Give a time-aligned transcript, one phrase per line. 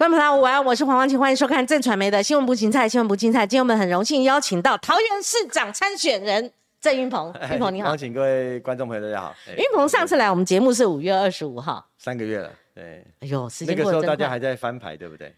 [0.00, 3.46] 观众朋友午安，我是黄光晴，欢迎收看正传媒的新闻不芹菜，新闻不芹菜。
[3.46, 7.88] 今天我们很荣幸邀请到桃园市长参选人郑云鹏，云鹏你好。
[7.88, 9.34] 光请各位观众朋友大家好。
[9.58, 13.04] 云鹏上次来我们节目是五月二十五号，三个月了，对。
[13.20, 14.00] 哎呦，时那个时候。
[14.00, 15.34] 大家还在翻牌，对不对？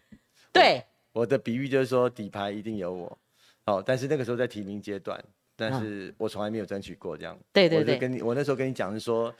[0.53, 3.17] 对，我的比喻就是说底牌一定有我，
[3.65, 5.21] 哦，但是那个时候在提名阶段，
[5.57, 7.35] 但是我从来没有争取过这样。
[7.35, 9.35] 嗯对对对我跟你，我那时候跟你讲是说，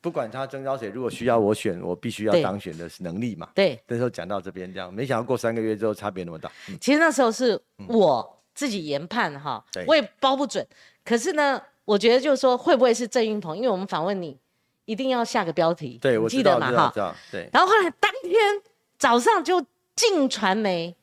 [0.00, 3.48] 不管他征召谁，如果需要我选，我必须要当选的能力嘛。
[3.54, 6.50] 对，那时候讲到这边这样，没想到过三个月之后差别那么大。
[6.68, 10.66] 嗯其实那时候是我自己研判哈对，我也包不准。
[11.04, 13.56] 可是呢，我觉得就是说会不会是郑云鹏？
[13.56, 14.38] 因为我们访问你，
[14.84, 17.48] 一定要下个标题，对，你我记得嘛哈对。
[17.52, 18.34] 然后后来当天
[18.98, 19.64] 早上就
[19.96, 20.94] 进传媒，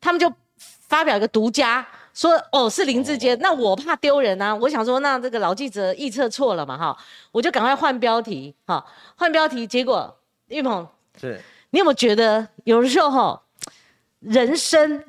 [0.00, 6.96] 他们就发表一个独家，说哦是林志坚，那我怕丢人啊，我想说那这个老记者预测错了嘛哈，
[7.30, 8.84] 我就赶快换标题哈，
[9.16, 10.14] 换标题，结果
[10.48, 10.86] 玉鹏，
[11.20, 11.40] 是，
[11.70, 13.42] 你有没有觉得有的时候哈，
[14.20, 15.02] 人生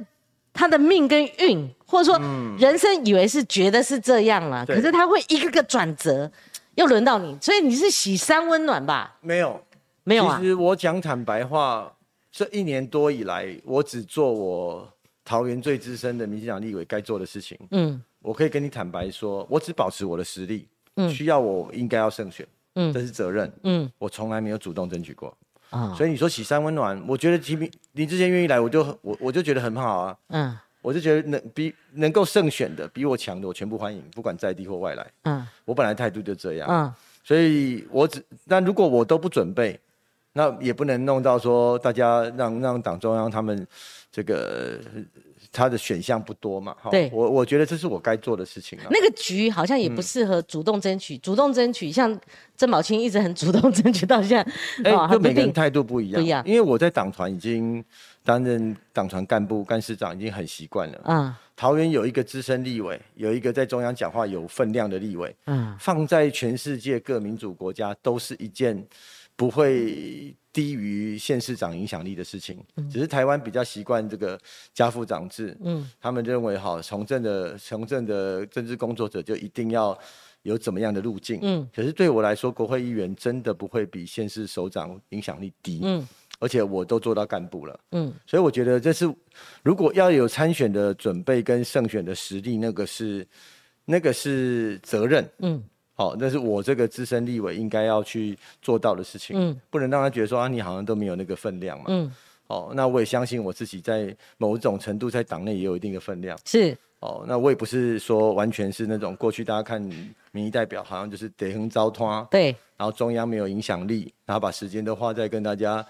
[0.53, 2.17] 他的命跟运，或者说
[2.57, 6.31] 人生以为是觉得是这样了，对可是他会一个个转折，
[6.75, 9.17] 又轮到你，所以你是喜三温暖吧？
[9.19, 9.61] 没有，
[10.03, 11.93] 没有啊其，实我讲坦白话，
[12.31, 14.89] 这一年多以来，我只做我
[15.25, 17.57] 桃园最资深的民进党立委该做的事情。
[17.71, 20.67] 嗯我可以跟你坦白说，我只保持我的实力。
[20.95, 23.51] 嗯需要我应该要胜选，嗯这是责任。
[23.63, 25.35] 嗯我从来没有主动争取过。
[25.69, 30.17] 啊所以你说喜山温暖，我觉得提名你之前愿意来，我就我我就觉得很好啊。
[30.27, 35.11] 嗯我就觉得能比能够胜选的，比我强的，我全部欢迎，不管在地或外来。
[35.23, 36.69] 嗯我本来态度就这样。
[36.69, 36.93] 嗯
[37.23, 39.79] 所以我只但如果我都不准备，
[40.33, 43.65] 那也不能弄到说大家让让党中央他们
[44.13, 45.01] 这个呃
[45.51, 46.73] 他的选项不多嘛。
[46.79, 48.85] 哈对我我觉得这是我该做的事情啊。
[48.91, 52.17] 那个局好像也不适合主动争取，主动争取，像
[52.55, 54.37] 郑宝清一直很主动争取到现
[54.83, 56.21] 在，哎、哦还不定就每个人态度不一样。
[56.21, 57.83] 不一样因为我在党团已经
[58.23, 61.01] 担任党团干部、干事长，已经很习惯了。
[61.05, 68.83] 嗯桃园有一个资深立委，有一个在中央讲话有分量的立委，嗯放在全世界各民主国家都是一件
[69.35, 72.63] 不会低于县市长影响力的事情。
[72.89, 74.39] 只是台湾比较习惯这个
[74.73, 79.97] 家父长制，嗯他们认为哈从政的从政的政治工作者就一定要
[80.43, 81.39] 有怎么样的路径。
[81.41, 85.81] 嗯可是对我来说，国会议员真的不会比县市首长影响力低。
[85.83, 86.07] 嗯
[86.39, 87.79] 而且我都做到干部了。
[87.91, 89.05] 嗯所以我觉得这是，
[89.63, 93.25] 如果要有参选的准备跟胜选的实力，那个是
[93.85, 95.29] 那个是责任。
[95.39, 95.63] 嗯
[95.95, 99.37] 好、那是我这个资深立委应该要去做到的事情。
[99.39, 101.85] 嗯不能让他觉得说啊，你好像都没有那个分量嘛。
[101.87, 102.11] 嗯，
[102.47, 106.37] 哦，那我也相信我自己在某种程度在党内也有一定的分量。
[106.45, 109.81] 是哦，那我也不是说完全是那种过去大家看
[110.31, 112.45] 民意代表好像就是得很糟拖，对，
[112.77, 115.85] 然后中央没有影响力，然后把时间都花在跟大家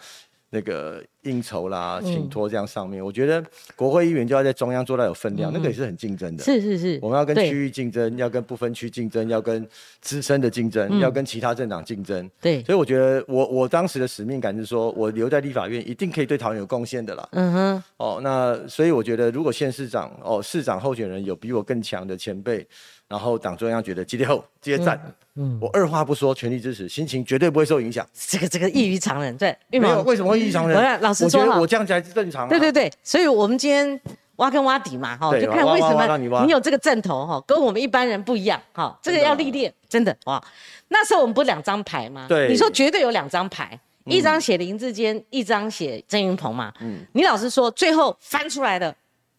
[0.53, 3.03] 那个应酬啦、嗯请托这样上面。
[3.03, 3.44] 我觉得
[3.75, 6.44] 国会议员就要在中央做到有分量，那个也是很竞争的。
[6.44, 9.68] 是是是，我们要跟对区域竞争，要跟不分区竞争，要跟
[10.00, 12.30] 资深的竞争，嗯要跟其他政党竞争。
[12.40, 17.28] 对，所以我觉得我我当时的使命感是说，我留在立法院一定可以对桃园有贡献的啦。
[17.31, 22.68] 嗯哼，哦，那所以我觉得，如果县市长哦市长候选人有比我更强的前辈，
[23.13, 25.00] 然后党中央觉得激烈后接战，
[25.35, 28.03] 嗯，我二话不说，全力支持，心情绝对不会受影响。
[28.12, 30.75] 这个这个异于常人，对，玉没有，萌，为什么会异常人？
[30.75, 32.50] 我要老实我觉得我这样才是正常、啊。
[32.50, 34.01] 对对对，所以我们今天
[34.38, 40.44] 挖坑挖底嘛，哈，对就看为什么你有这个阵头哈，跟我们一般人不一样哈，这个要历练，真的哇。
[40.88, 42.25] 那时候我们不是两张牌吗？
[42.28, 46.74] 对你说绝对有两张牌，一张写林志坚，一张写郑云鹏嘛。
[46.80, 48.95] 嗯你老实说，最后翻出来的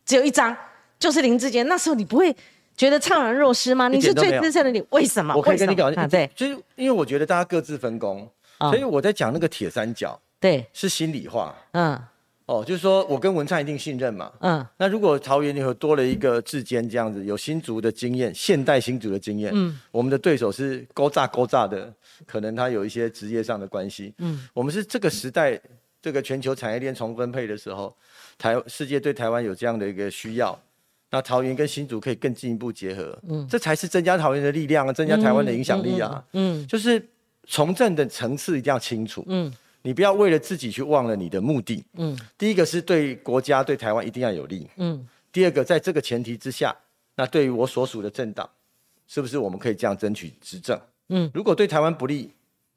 [0.06, 0.56] 只有一张，
[0.96, 1.66] 就是林志坚。
[1.66, 2.32] 那时候你不会
[2.76, 3.88] 觉得怅然若失吗？
[3.88, 5.34] 你是最资深的你，为什么？
[5.34, 6.30] 我可以跟你讲对。
[6.34, 8.70] 就是因为我觉得大家各自分工，啊。
[8.70, 11.98] 所以我在讲那个铁三角对，是心里话嗯。
[12.46, 14.30] 哦，就是说我跟文灿一定信任嘛。
[14.40, 14.66] 嗯。
[14.76, 19.80] 那如果桃园有多了一个志坚这样子，有新竹的经验，现代新竹的经验，嗯。
[19.90, 21.90] 我们的对手是勾炸勾炸的，
[22.26, 24.46] 可能他有一些职业上的关系，嗯。
[24.52, 25.58] 我们是这个时代
[26.02, 27.96] 这个全球产业链重分配的时候，
[28.36, 30.58] 台世界对台湾有这样的一个需要，
[31.14, 33.46] 那桃园跟新竹可以更进一步结合，嗯。
[33.48, 37.00] 这才是增加桃园的力量啊，增加台湾的影响力啊，嗯就是
[37.46, 39.52] 从政的层次一定要清楚，嗯。
[39.82, 41.84] 你不要为了自己去忘了你的目的。
[41.94, 42.18] 嗯。
[42.36, 45.06] 第一个是对国家对台湾一定要有利，嗯。
[45.30, 46.74] 第二个在这个前提之下，
[47.14, 48.48] 那对于我所属的政党，
[49.06, 50.80] 是不是我们可以这样争取执政？
[51.10, 51.30] 嗯。
[51.32, 52.30] 如果对台湾不利，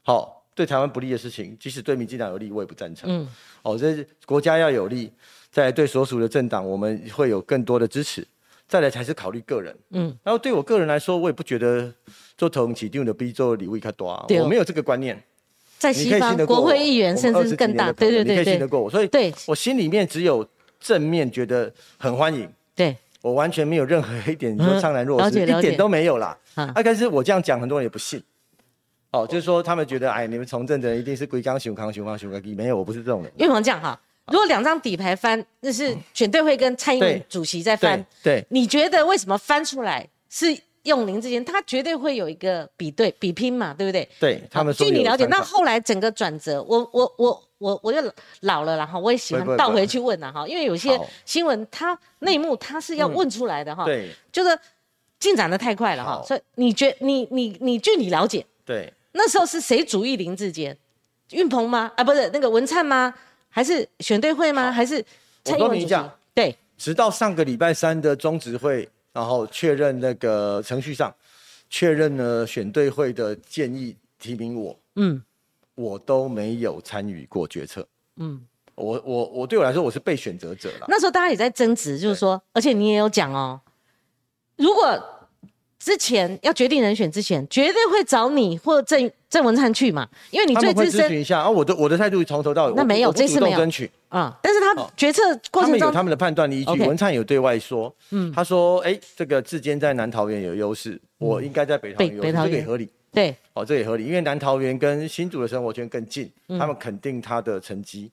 [0.04, 3.10] 好、对台湾不利的事情，即使对民进党有利，我也不赞成。
[3.10, 3.28] 嗯。
[3.64, 5.12] 哦，这是国家要有利，
[5.58, 8.24] 再来对所属的政党，我们会有更多的支持，
[8.68, 9.76] 再来才是考虑个人。
[9.90, 11.92] 嗯然后对我个人来说，我也不觉得
[12.38, 15.20] 做同起定的比做礼物较多啊，我没有这个观念。
[15.80, 20.48] 在西方国会议员甚至更大，对对对对，你可以信得过我，所以对我心里面只有
[20.80, 26.38] 正面觉得很欢迎，对我完全没有任何一点你说怅然若失，一点都没有啦。
[26.54, 28.22] 啊，但是我这样讲，很多人也不信。
[29.10, 33.32] 哦，就是说他们觉得，哎，你们从政的人一定是龟缸熊康熊康熊康鸡，没有，我不是这种人。
[33.38, 34.00] 岳鹏这样哈，
[34.32, 41.44] 如果两张底牌翻，那是选对会跟蔡英文主席在翻，对，你觉得为什么翻出来是用林志坚？
[41.44, 44.08] 他绝对会有一个比对比拼嘛，对不对？
[44.20, 44.74] 对他们。
[44.74, 48.00] 据你了解，那后来整个转折，我我我我我就
[48.42, 54.58] 老了，然后我也喜欢倒回去问了哈，因为有些新闻它内幕它是要问出来的哈，对，就是
[55.20, 58.92] 进展的太快了哈，所以你觉你你你据你了解，对。
[59.14, 60.78] 那时候是谁主意林志坚？
[61.32, 61.92] 运鹏吗？
[61.98, 63.14] 啊，不是那个文灿吗？
[63.58, 64.72] 还是选对会吗？
[64.72, 65.04] 还是
[65.44, 65.96] 蔡英文主席？
[66.36, 71.12] 对，直到上个礼拜三的中执会，然后确认那个程序上
[71.68, 75.20] 确认了选对会的建议提名我，嗯，
[75.74, 77.84] 我都没有参与过决策，
[78.18, 78.46] 嗯，
[78.76, 80.86] 我我我对我来说我是被选择者了。
[80.88, 83.60] 那时候大家也在争执，就是说，而且你也有讲哦，
[84.56, 85.17] 如果。
[85.88, 91.06] 之前要决定人选之前，绝对会找你或郑郑文灿去嘛，因为你最资深。
[91.06, 94.38] 咨询一下啊，我的我的态度从头到尾，那没有，这次没有争取啊。
[94.44, 96.72] 但是他决策过程中，他们有他们的判断依据。
[96.86, 102.90] 文灿有对外说，嗯，他说，哎，这个志坚在南桃园有优势，我应该在北桃园，这个也合理。
[103.14, 106.30] 对，哦，这也合理，因为南桃园跟新竹的生活圈更近，
[106.60, 108.12] 他们肯定他的成绩。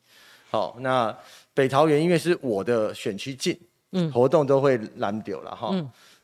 [0.49, 1.13] 好，那
[1.53, 3.59] 北桃园因为是我的选区近，
[3.91, 5.75] 嗯，活动都会拦丢了哈。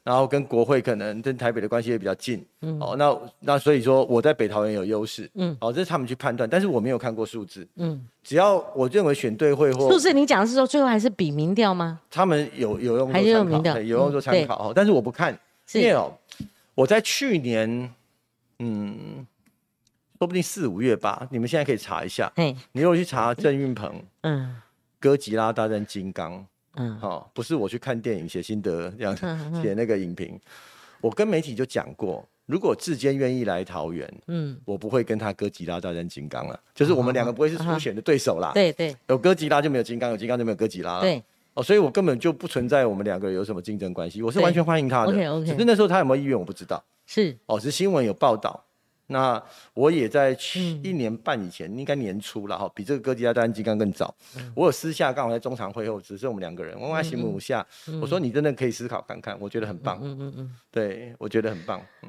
[0.03, 12.01] 然后跟国会可能跟台北的关系也比较近，嗯，哦，那那所以说我在北桃园有优势，嗯，哦，这是他们去判断，但是我没有看过数字，嗯，只要我认为选对会或数字，你讲的是说最后还是比民调吗？
[12.11, 15.39] 他们有有用还是用民调，有用做参考哦，但是我不看，
[15.75, 16.11] 因为哦，
[16.75, 17.95] 我在去年，
[18.59, 19.27] 嗯，
[20.19, 24.57] 说不定四五月吧，你们现在可以查一下，哎，你如果去查郑运鹏，嗯，
[24.99, 26.47] 哥吉拉大战金刚。
[26.81, 29.15] 嗯，好，不是我去看电影写心得这样
[29.63, 30.41] 写那个影评，
[31.03, 38.53] 我跟媒体就讲过，如果志坚愿意来桃园，嗯，我不会跟他哥吉拉大战金刚了，就是我们两个不会是初选的对手啦。
[38.55, 40.95] 对对，有哥吉拉就没有金刚，有金刚就没有哥吉拉。
[40.95, 41.01] 了。
[41.03, 41.23] 对，
[41.53, 45.13] 哦，所以我根本就不存在我们两个有什么竞争关系，我是完全欢迎他的。
[45.13, 46.83] OK OK，只是那时候他有没有意愿我不知道。
[47.07, 48.65] 是，哦，是新闻有报道。
[49.11, 49.43] 那
[49.75, 54.15] 我也在去一年半以前，应该年初了哈，比这个哥吉拉单机刚更早。
[54.55, 57.67] 我有私下刚好在中常会后，只是我们两个人，我问他行不下，
[58.01, 59.99] 我说你真的可以思考看看，我觉得很棒。
[60.01, 61.83] 嗯嗯嗯，对我觉得很棒。
[62.05, 62.09] 嗯，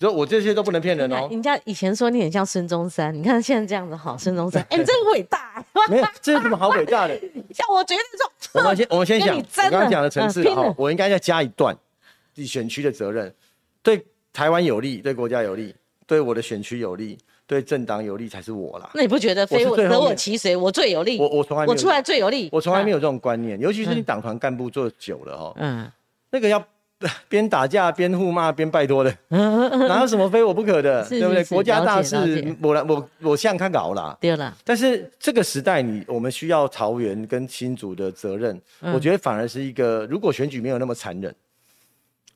[0.00, 1.28] 所以我这些都不能骗人哦。
[1.30, 5.64] 人家以前说你很像孙中山，你看现在这样子哈，孙中山，哎，你真伟大。
[5.88, 7.14] 没有，这有什么好伟大的？
[7.54, 11.76] 像我觉得说，我们先 我们先讲，我刚刚讲的城市哈，我应该再加一段，
[12.36, 13.32] 选区的责任，
[13.82, 15.72] 对台湾有利，对国家有利。
[16.06, 17.16] 对我的选区有利，
[17.46, 18.90] 对政党有利才是我啦。
[18.94, 21.18] 那你不觉得非我得我其谁，我最有利？
[21.18, 23.58] 我我从来我出来最有利，我从来没有这种观念。
[23.60, 25.90] 尤其是你党团干部做久了哈，嗯，
[26.30, 26.64] 那个要
[27.28, 31.44] 边打架边互骂边拜托的，哪有什么非我不可的， 对不对？
[31.44, 32.16] 国家大事，
[32.62, 34.56] 我来我我像他搞啦，对了。
[34.64, 41.34] 但是这个时代，你我们需要桃园跟新竹的责任，我觉得反而是一个，如果选举没有那么残忍，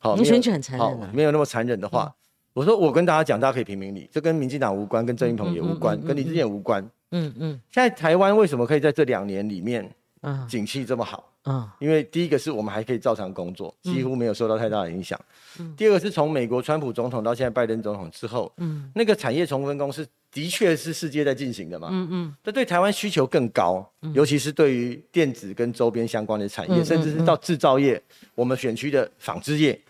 [0.00, 2.12] 好，你选举很残忍，没有那么残忍的话。
[2.58, 6.82] 我说，我跟大家讲，大家可以评评理，这跟民进党无关，跟郑云鹏也无关，跟李志健无关。
[7.12, 7.60] 嗯嗯。
[7.70, 9.88] 现在台湾为什么可以在这两年里面，
[10.22, 11.32] 嗯，景气这么好？
[11.44, 15.16] 嗯，因为第一个是我们还可以照常工作，几乎没有受到太大的影响。
[15.60, 15.72] 嗯。
[15.76, 21.90] 第二个是从美国川普总统到现在拜登总统之后，嗯，那个产业重分工是的确是世界在进行的嘛？
[21.92, 22.34] 嗯嗯。
[22.42, 28.02] 这对台湾需求更高，尤其是对于电子跟周边相关的产业，甚至是到制造业，
[28.34, 29.80] 我们选区的纺织业，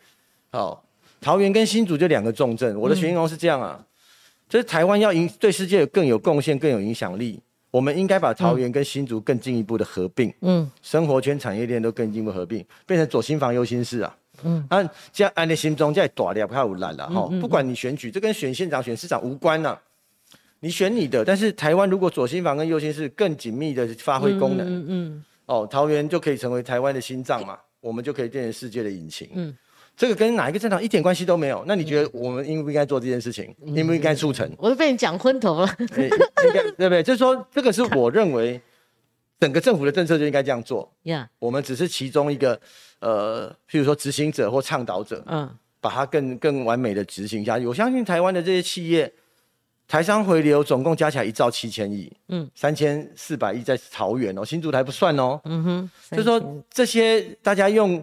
[0.51, 0.85] 好。
[1.21, 3.85] 桃园跟新竹就两个重镇，我的形容是这样啊，
[4.49, 19.77] 就是台湾要影对世界更有贡献、更有影响力，我们应该把桃园跟新竹更进一步的合并，嗯，生活圈、产业链都更进一步合并，变成左心房、右心室啊，嗯，啊，这样安的心中在大了，不怕有懒了哈，不管你选举，这跟选县长、选市长无关呐，
[20.61, 29.57] 你选你的，但是台湾如果左心房跟右心室更紧密的发挥功能，嗯嗯，哦，桃园就可以成为台湾的心脏嘛，我们就可以变成世界的引擎，嗯。
[29.99, 31.65] 这个跟哪一个政党一点关系都没有？
[31.67, 33.53] 那你觉得我们应不应该做这件事情？
[33.67, 34.49] 应不应该促成？
[34.57, 35.67] 我都被你讲昏头了。
[35.77, 37.03] 对不对？
[37.03, 38.61] 就是说，这个是我认为
[39.41, 40.89] 整个政府的政策就应该这样做。
[41.03, 42.61] 呀，我们只是其中一个，
[43.01, 45.51] 呃，譬如说执行者或倡导者，嗯，
[45.81, 47.67] 把它更更完美的执行下去。
[47.67, 49.13] 我相信台湾的这些企业，
[49.89, 55.41] 台商回流总共加起来一兆七千亿，嗯，三千四百亿在桃园哦，新竹台不算哦。
[55.45, 56.41] 嗯哼，就说
[56.71, 58.01] 这些大家用。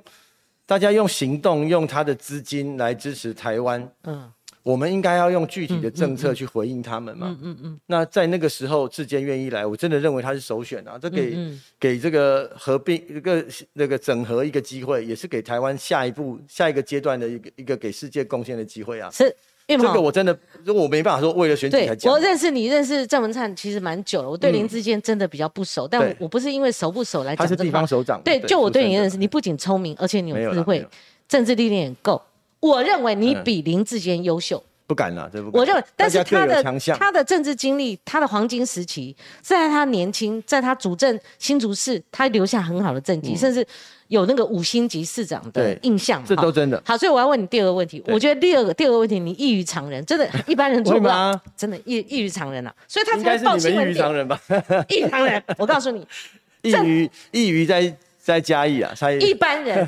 [0.66, 3.88] 大家用行动，用他的资金来支持台湾。
[4.04, 4.32] 嗯，
[4.64, 7.28] 我们应该要用具体的政策去回应他们嘛。
[7.28, 7.80] 嗯嗯嗯。
[7.86, 10.98] 那在那个时候，志坚愿意来，我真的认为他是首选啊。
[11.00, 11.38] 这给
[11.80, 19.08] 给这个合并一个那个整合一个机会，也是给台湾下一步下一个阶段的一个一个给世界贡献的机会啊。
[19.12, 19.36] 是，
[19.68, 22.14] 这个我真的，如果我没办法说为了选举才讲。
[22.14, 24.30] 我认识你，认识郑文灿其实蛮久了。
[24.30, 27.46] 我对林志坚真的比较不熟，但我不是因为熟不熟来讲。
[27.46, 28.22] 他是地方首长。
[28.24, 30.86] 对，就我对你认识，你不仅聪明，而且你有智慧，
[31.28, 32.22] 政治历练也够。
[32.60, 34.64] 我认为你比林志坚优秀。
[34.88, 35.50] 不敢了，这不。
[35.58, 36.64] 我认为，但是他的
[36.98, 43.66] 他的政治经历，他的黄金时期，在他年轻，在他主政新竹市，他留下很好的政绩，甚至
[44.10, 46.24] 有那个五星级市长的印象。
[46.26, 46.82] 这都真的。
[46.86, 48.04] 好，所以我要问你第二个问题。
[48.08, 52.74] 我觉得第二个第二个问题，你异于常人，真的， 一般人做不到，真的异异于常人啊。
[52.88, 53.88] 所以他才报新闻。
[53.88, 54.40] 异于常人吧？
[54.90, 56.06] 异于常人，我告诉你，
[56.62, 59.88] 异于异于在在嘉义啊，一般人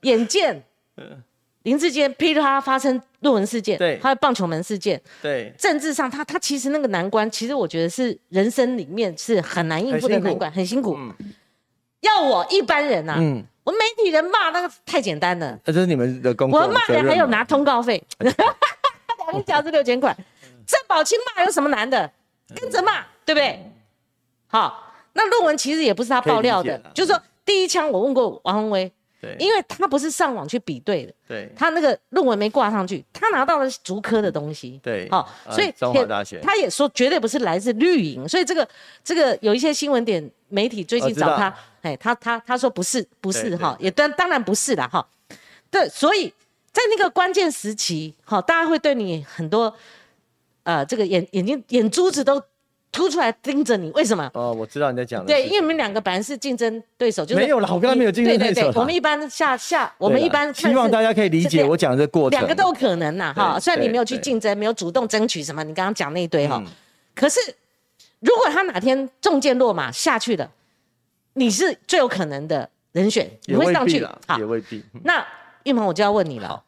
[0.00, 0.62] 眼见。
[1.64, 10.96] 林志坚噼里啪啦发生论文事件，对，还有棒球门事件，对，政治上他他其实那个难关，其实我觉得是人生里面是很难应付的难关，很辛苦。
[12.00, 16.58] 要我一般人呐，嗯，我媒体人骂那个太简单了，那这是你们的工作。
[16.60, 18.34] 我骂人还有拿通告费， 两
[19.36, 20.16] 个小时六千块。
[20.66, 22.10] 郑宝清骂有什么难的？
[22.54, 23.70] 跟着骂，对不对？
[24.46, 28.90] 好，那论文其实也不是他爆料的，就是说第一枪我问过王宏威。
[29.20, 36.40] 对，因为他不是上网去比对的，对，他那个论文没挂上去，他拿到的是竹科的东西，对，好，所以中华大学。
[36.40, 38.66] 他也说绝对不是来自绿营，所以这个
[39.04, 45.06] 这个有一些新闻点媒体最近找他，哎，他他他说不是不是哈，也当当然不是了哈，
[45.70, 46.32] 对，所以
[46.72, 49.76] 在那个关键时期，哈，大家会对你很多，
[50.62, 52.42] 呃，这个眼眼睛眼珠子都。
[52.92, 54.28] 突出来盯着你，为什么？
[54.34, 55.24] 哦，我知道你在讲。
[55.24, 58.72] 对，因为你们两个本来是竞争对手，就是没有了，我跟他没有竞争对手。
[58.74, 62.38] 我们一般下下，我们一般希望大家可以理解我讲的过程。
[62.40, 63.60] 两个都有可能呐，哈。
[63.60, 66.60] 虽然你没有去竞争，没有主动争取什么，你刚刚讲那一堆哈。
[67.14, 67.38] 可是，
[68.18, 70.50] 如果他哪天中箭落马下去了，
[71.34, 74.04] 你是最有可能的人选，你会上去。
[74.26, 74.82] 好，也未必。
[75.04, 75.24] 那
[75.62, 76.60] 玉鹏，我就要问你了，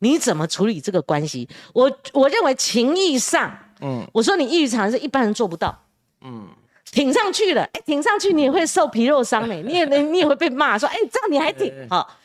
[0.00, 1.48] 你怎么处理这个关系？
[1.72, 3.56] 我我认为情义上。
[3.80, 5.76] 嗯，我说你异于常人是一般人做不到。
[6.20, 6.48] 嗯，
[6.84, 12.16] 挺上去了，哎，挺上去你也会受皮肉伤哎， 你也你也会被骂说，哎，这样你还挺好。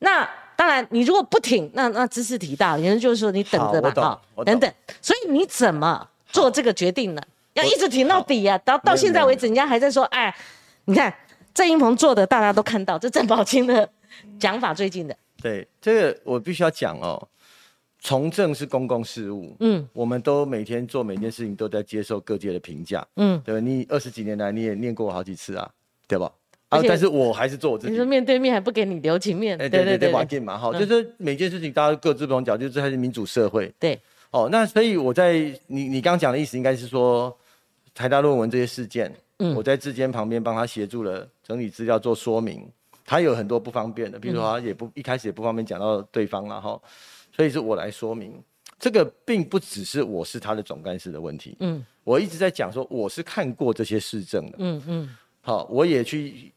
[0.00, 3.90] 那当然，你如果不挺，那那知识提大，有人就是说你等着吧，
[4.34, 4.70] 哈，等等。
[5.00, 7.22] 所以你怎么做这个决定呢？
[7.54, 10.34] 要一直挺到底呀，到到现在为止，人家还在说，哎，
[10.84, 11.12] 你看
[11.52, 13.88] 郑英鹏做的，大家都看到，这郑宝清的
[14.38, 15.16] 讲法最近的。
[15.42, 17.26] 对，这个我必须要讲哦。
[18.00, 23.60] 从政是公共事务，嗯，我们都每天做每件事情都在接受各界的评价，嗯，对吧？
[23.60, 25.70] 你二十几年来你也念过我好几次啊，
[26.08, 26.32] 对吧？
[26.70, 27.92] 啊，但是我还是做我自己。
[27.92, 33.70] 你说面对面还不给你留情面，哎，对对对，环境嘛，哈，就是每件事情大家各自不同角度，这还是民主社会。
[33.78, 35.34] 对，哦，那所以我在
[35.66, 37.36] 你你刚刚讲的意思应该是说
[37.92, 42.66] 台大论文这些事件，嗯，我在志坚旁边帮他协助了整理资料做说明，
[43.04, 46.80] 他有很多不方便的，比如说他也不一开始也不方便讲到对方了哈。
[47.40, 48.38] 所以是我来说明，
[48.78, 51.56] 这个并不只是我是他的总干事的问题。
[51.60, 54.58] 嗯，我一直在讲说我是看过这些市政的。
[54.58, 56.52] 嗯嗯，好，我也去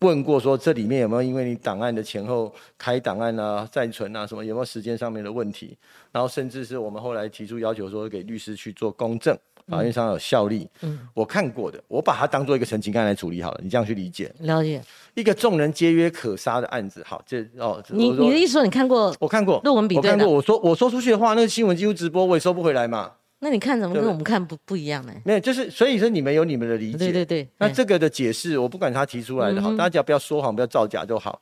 [0.00, 5.74] 问过说这里面有没有因为你档案的前后开档案啊、暂存啊什么有没有时间上面的问题，
[6.12, 9.34] 然后甚至是我们后来提出要求说给律师去做公证。
[9.68, 14.32] 法院上有效力，嗯，我看过的，我把它当做一个陈情案来处理好了，你这样去理解。
[14.40, 14.80] 了解。
[15.14, 19.14] 一个众人皆曰可杀的案子，好，这哦，你你的意思说你看过？
[19.18, 23.12] 我看过论文比对我看过，我说我说出去的话，那个新闻几乎直播，我也收不回来嘛。
[23.40, 25.12] 那你看怎么跟我们看不不一样呢？
[25.24, 26.98] 没有，就是所以说你们有你们的理解。
[26.98, 27.48] 对对对。
[27.58, 31.40] 那这个的解释，我不管他提出来的好，大家只要不要说谎，不要造假就好。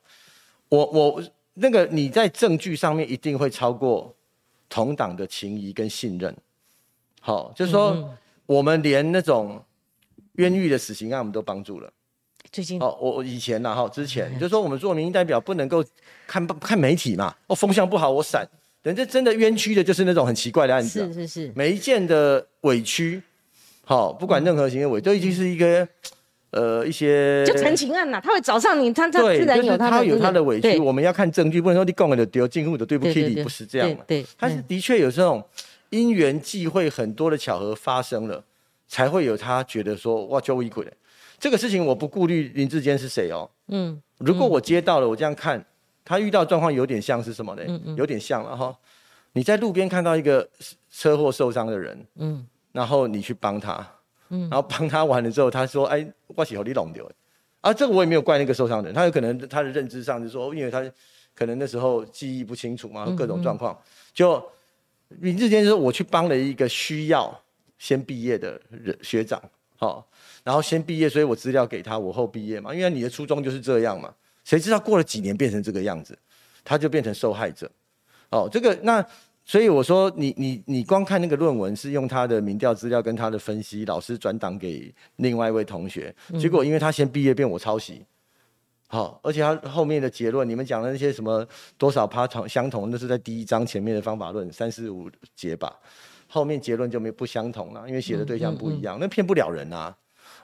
[0.69, 4.13] 我我那个你在证据上面一定会超过
[4.67, 6.35] 同党的情谊跟信任。
[7.25, 8.13] 好，就是说。
[8.47, 9.59] 我们连那种
[10.33, 11.91] 冤狱的死刑案，我们都帮助了。
[12.51, 15.83] 最近哦，我我以前呐哈，之前就是说我们做民意代表不能够
[16.27, 18.47] 看看媒体嘛，哦风向不好我闪。
[18.83, 21.11] 人家真的冤屈的，就是那种很奇怪的案子。
[21.11, 23.19] 是是是，每一件的委屈，
[23.83, 25.87] 好不管任何行为委，都已经是一个
[26.51, 30.77] 呃一些就陈情案呐，他会找上你，他他自然有他有他的委屈。
[30.77, 34.03] 我们要看证据，不能说你讲了就丢，进户的对不起你，不是这样嘛？
[34.05, 35.43] 对，他是的确有这种。
[35.89, 38.43] 因缘际会，很多的巧合发生了，
[38.87, 40.85] 才会有他觉得说哇，就一鬼
[41.39, 43.49] 这个事情，我不顾虑林志坚是谁哦。
[43.67, 45.63] 嗯，如果我接到了，我这样看，
[46.03, 47.63] 他遇到状况有点像是什么呢？
[47.67, 48.75] 嗯嗯，有点像了哈。
[49.33, 50.49] 你在路边看到一个
[50.89, 53.85] 车祸受伤的人，嗯，然后你去帮他，
[54.29, 57.05] 嗯，然后帮他完了之后，他说：“哎，我喜欢你弄掉。”
[57.61, 60.81] 啊，这个我也没有怪那个受伤人，他有可能他的认知上就说，因为他
[61.33, 63.77] 可能那时候记忆不清楚嘛，各种状况
[64.13, 64.41] 就。
[65.09, 67.41] 林志坚说我去帮了一个需要
[67.77, 69.41] 先毕业的人学长，
[69.77, 70.07] 好，
[70.43, 76.17] 然后先毕业，所以我资料给他，我后毕业嘛，因为你的初衷就是这样嘛，谁知道过了几年变成这个样子，
[76.63, 77.69] 他就变成受害者，
[78.29, 79.05] 哦，这个那。
[79.47, 88.03] 所以我说，你你你光看那个论文是用他的民调资料跟他的分析，老师转档给另外一位同学，结果因为他先毕业，变我抄袭，
[88.87, 91.45] 好，而且他后面的结论，你们讲的那些什么
[91.77, 95.75] 多少趴同相同，那是在第一章前面的方法论三四五节吧，
[96.27, 99.93] 后面结论就没不相同了，因为写的对象不一样，那骗不了人啊，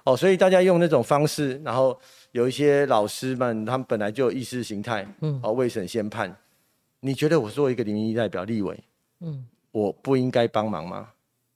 [0.04, 1.98] 哦，所以大家用那种方式，然后
[2.32, 6.36] 有一些老师们，他们本来就有意识形态，嗯，哦，未审先判，
[7.02, 8.78] 你觉得我作为一个零一代表立委？
[9.20, 11.10] 嗯，我不应该帮忙吗？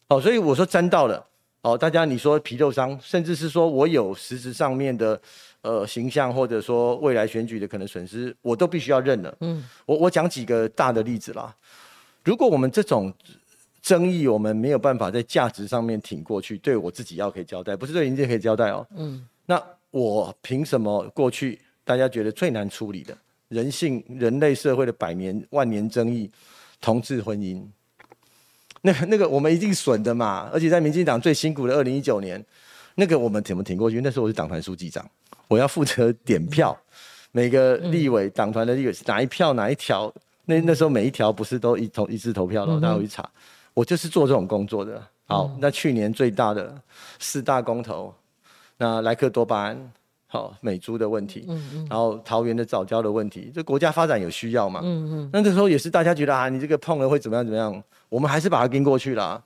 [0.10, 1.26] 哦，所以我说沾到了。
[1.64, 5.20] 哦，大家你说皮肉伤，甚至是说我有实质上面的
[5.66, 9.36] 呃形象，或者说未来选举的可能损失，我都必须要认了。
[9.40, 11.54] 嗯，我我讲几个大的例子啦。
[12.24, 13.12] 如果我们这种
[13.82, 18.88] 争议，我们没有办法在价值上面挺过去，对我自己要可以交代，不是对人家可以交代哦。
[18.96, 23.18] 嗯，那我凭什么过去大家觉得最难处理的
[23.48, 26.30] 人性、人类社会的百年万年争议？
[26.82, 27.64] 同志婚姻，
[28.82, 32.44] 那那个我们一定损的嘛，而且在民进党最辛苦的二零一九年，
[32.96, 34.02] 那个我们怎么挺过去？
[34.02, 35.10] 那时候我是党团书记长，
[35.48, 36.78] 我要负责点票，
[37.32, 40.14] 每个立委党团的立委哪一票哪一条，
[40.46, 43.30] 那那时候每一条不是都一投一致投票了，大家去查，
[43.74, 45.02] 我就是做这种工作的。
[45.28, 46.76] 好，那去年最大的
[47.20, 48.14] 四大公投，
[48.78, 49.92] 那莱克多巴胺。
[50.28, 54.82] 好，美猪的问题，嗯嗯，然后桃园的早教的问题，这国家发展有需要嘛？
[54.84, 57.82] 嗯嗯，那个时候也是大家觉得啊，你这个碰了会怎么样怎么样？
[58.10, 59.42] 我们还是把它跟过去了，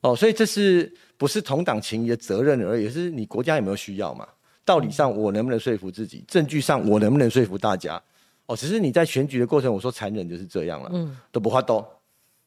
[0.00, 2.88] 哦，所以这是不是同党情谊的责任而已？
[2.88, 4.26] 是你国家有没有需要嘛？
[4.64, 6.24] 道理上我能不能说服自己？
[6.28, 8.00] 证据上我能不能说服大家？
[8.46, 11.88] 哦，只是你在选举的过程，我说残忍就是这样了，嗯，都不花多，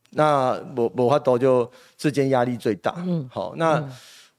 [0.09, 3.81] 那我不花多就之间压力最大，嗯，好，那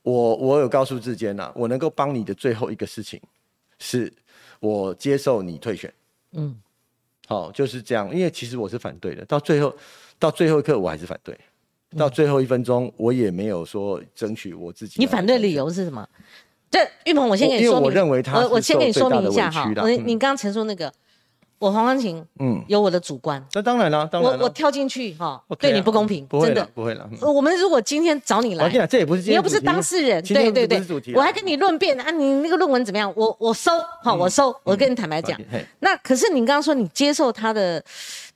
[0.03, 3.21] 我我有告诉志坚呐，我能够帮你的最后一个事情。
[3.79, 4.13] 是，
[4.61, 5.93] 我接受你退选，
[6.33, 6.55] 嗯，
[7.27, 8.15] 好，就是这样。
[8.15, 9.75] 因为其实我是反对的，到最后，
[10.19, 11.39] 到最后一刻我还是反对，
[11.97, 14.97] 到最后一分钟我也没有说争取我自己。
[14.99, 16.07] 你反对理由是什么？
[16.71, 19.73] 这玉鹏，我先给你说我认为他，我我先给你说明一下哈。
[19.87, 20.93] 你你刚刚陈述那个。
[21.59, 27.09] 我黄光琴，嗯，有我的主观，那当然了，当然我我跳进去哈，对你不公平，真的不会了。
[27.23, 33.11] 我们如果今天找你来，我讲这也不是，你又不是当事人，对对对，我还跟你论辩啊，你那个论文怎么样？
[33.17, 33.71] 我我收，
[34.03, 35.41] 哈，我收，我跟你坦白讲。
[35.79, 37.83] 那可是你刚刚说你接受他的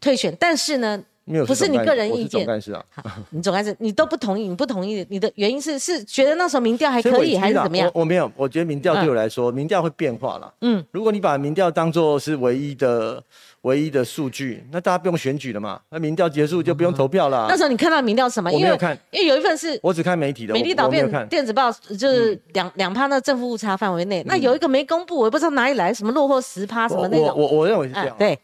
[0.01, 0.99] 退选，但是呢？
[1.47, 2.85] 不是你个人意见，总干事啊，
[3.31, 7.91] 你总干事你都不同意，你不同意，你的原因是是觉得那时候民调还可以，还是怎么样？
[7.95, 10.53] 我没有，我觉得民调对我来说，民调会变化了。
[10.63, 13.23] 嗯，如果你把民调当做是唯一的、
[13.63, 15.81] 唯一的数据，那大家不用选举了嘛？
[15.91, 17.47] 那民调结束就不用投票了。
[17.49, 18.51] 那时候你看到民调什么？
[18.51, 27.29] 我没有看，因为有一份是，我只看媒体的，美丽岛电电子报就是两两趴那正负误差范围内，那有一个没公布，我也不知道哪里来，什么落后十趴什么那种。
[27.37, 28.17] 我我认为是这样。
[28.19, 28.39] 对。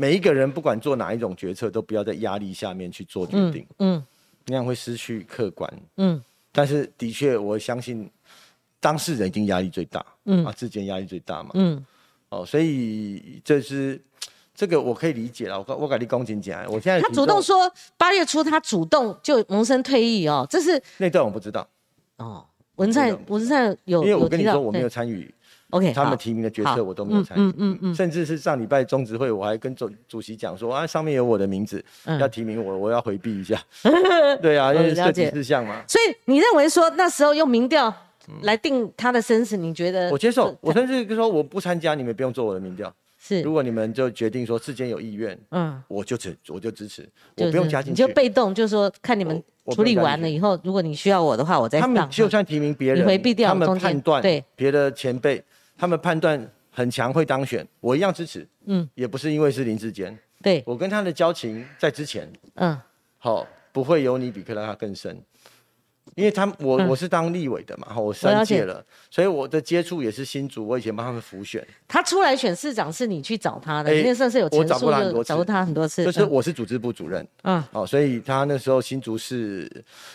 [0.00, 4.02] 每一个人不管做哪一种决策，都不要在压力下面去做决定，嗯，
[4.46, 6.22] 那样会失去客观，嗯。
[6.50, 8.10] 但是的确，我相信
[8.80, 11.84] 当事人一定压力最大，嗯啊，之间压力最大嘛，嗯。
[12.30, 14.00] 哦，所以这是
[14.54, 15.62] 这个我可以理解了。
[15.68, 21.68] 我我改立公警讲，我现在他主动说八月初他主动就萌生退役哦，这是那段我不知道。
[22.16, 22.42] 哦，
[22.76, 25.30] 文灿文灿有，因为我跟你说我没有参与。
[25.70, 31.84] OK，他们提名的决策我都没有参与，嗯嗯嗯，甚至是上礼拜中执会，我还跟总主席讲说啊，上面有我的名字，
[32.18, 33.60] 要提名我，我要回避一下。
[34.42, 35.82] 对啊，因为涉及事项嘛。
[35.86, 37.92] 所以你认为说那时候用民调
[38.42, 40.10] 来定他的生死，你觉得？
[40.10, 42.92] 我接受，我甚至说我不参加，你们不用做我的民调。
[43.22, 47.06] 是，如果你们就决定说世间有意愿，嗯，我就支，我就支持，
[47.36, 51.80] 我不用加进去，你就被动，就是说看你们处理完了以后，如果你需要我的话，我再。
[51.80, 55.42] 他们就算提名别人，回避掉，他们判断对别的前辈。
[55.80, 56.38] 他们判断
[56.70, 58.46] 很强会当选，我一样支持。
[58.66, 62.78] 嗯，也不是因为是林志坚，对我跟他的交情在之前，嗯，
[63.16, 65.18] 好，不会有你比克拉拉更深。
[66.16, 71.66] 因为他我我是当立委的嘛，我三届了，所以我的接触也是新竹，我以前帮他们辅选。
[71.86, 76.04] 他出来选市长是你去找他的，那算是有我找过他很多次，找过他很多次。
[76.04, 79.70] 就是我是组织部主任，嗯，哦，所以他那时候新竹市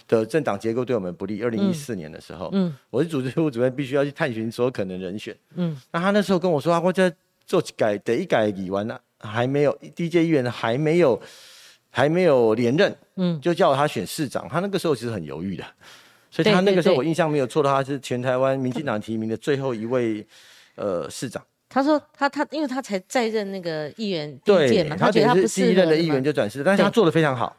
[0.08, 1.42] 的政党结构对我们不利。
[1.42, 7.14] 二零一四年的时候，嗯，我是组织部主任，必须要去探寻所有可能人选，嗯，那他那时候跟我说啊，我在
[7.46, 11.22] 做改得一改议完了，还没有第一届议员还没有。
[11.96, 14.46] 还没有连任，嗯，就叫他选市长。
[14.50, 15.64] 他那个时候其实很犹豫的，
[16.30, 20.28] 所以他那个时候我印象没有错的话，是全台湾民进党提名的最后一位
[20.76, 21.42] 呃市长。
[21.70, 27.56] 他说他他因为他才在任那个议员第一届嘛，他觉得他不是第一任的议员就转世，但是他做的非常好。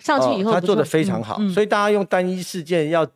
[0.00, 3.06] 上去以后他做的非常好，所以大家用单一事件要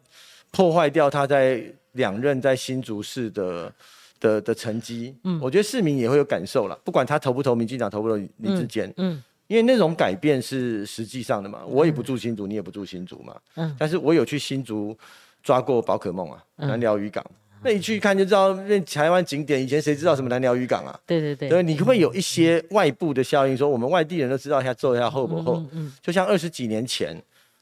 [0.53, 1.61] 破坏掉他在
[1.93, 3.73] 两任在新竹市的
[4.21, 9.23] 的的成绩，嗯，我觉得市民也会有感受了，不管他投不投民进党，投不投林志坚，嗯，
[9.53, 14.97] 因为那种改变是实际上的嘛，我也不住新竹，你也不住新竹嘛，嗯，但是我有去新竹
[15.43, 17.23] 抓过宝可梦啊，南寮渔港。
[17.63, 20.99] 那一去看就知道，那台湾景点以前谁知道什么南寮渔港啊？
[21.07, 21.51] 对对对。
[21.51, 25.57] 所以你会有一些外部的效应，说我们外地人都知道一下做一下后不后？
[25.57, 25.93] 嗯嗯。
[26.01, 27.15] 就像二十几年前，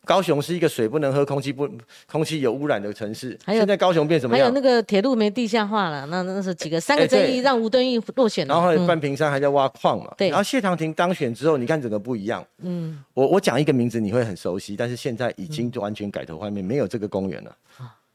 [0.04, 1.68] 高雄是一个水不能喝、空气不
[2.06, 3.38] 空气有污染的城市。
[3.44, 4.46] 还有现在高雄变什么样？
[4.46, 10.12] 还有那个铁路没地下化了，那那是几个三个争议让吴敦义落选然后半屏山还在挖矿嘛。
[10.16, 10.28] 对。
[10.28, 12.44] 然后谢长廷当选之后，你看整个不一样。
[12.62, 13.04] 嗯。
[13.14, 17.56] 我我讲一个名字你会很熟悉，但是现在已经完全改头换面，没有这个公园了。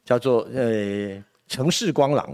[0.03, 2.27] 叫做呃城市光廊。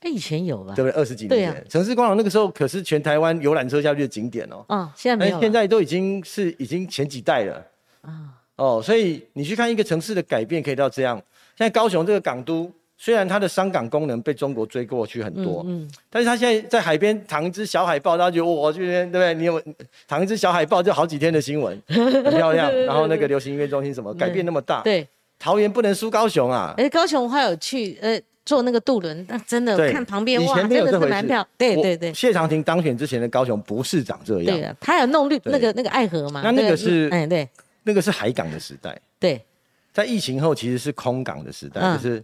[0.00, 0.74] 哎，以前有吧？
[0.74, 1.00] 对不对？
[1.00, 4.64] 二十几年前，城市光廊那个时候可是全台湾游览车下去的景点哦。
[4.68, 5.40] 嗯，现在没有。
[5.40, 7.66] 现在都已经是已经前几代了。
[8.02, 8.34] 啊。
[8.58, 11.16] 哦，所以你去看一个城市的改变，可以到这样。
[11.56, 19.34] 现在高雄这个港都，虽然它的商港功能被中国追过去很多，嗯，但是它现在在海边躺一只小海豹，大家觉得哇，这边对不对？
[19.34, 19.62] 你有
[20.06, 22.70] 躺一只小海豹就好几天的新闻， 很漂亮。
[22.84, 24.82] 然后那个流行音乐中心什么改变那么大？
[24.82, 25.06] 对。
[25.38, 26.74] 桃园不能输高雄啊！
[26.76, 28.20] 哎，高雄还有去呃。
[28.44, 32.14] 坐那个渡轮，那真的看旁边哇，真的是蛮漂对对对。
[32.14, 34.56] 谢长廷当选之前的高雄不是长这样。
[34.56, 36.40] 对啊，他有弄绿那个那个爱河嘛？
[36.42, 37.46] 那那个是哎对，
[37.88, 39.00] 那个是海港的时代。
[39.18, 39.42] 对，
[39.92, 42.22] 在疫情后其实是空港的时代，就是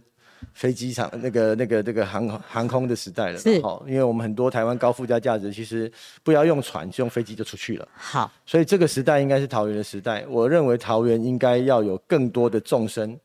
[0.53, 3.39] 飞机场那个那个那个航航空的时代了。
[3.39, 5.91] 是，好，因为我们很多台湾高附加价值，其实
[6.23, 7.87] 不要用船，就用飞机就出去了。
[7.95, 10.23] 好，所以这个时代应该是桃园的时代。
[10.29, 13.17] 我认为桃园应该要有更多的众生。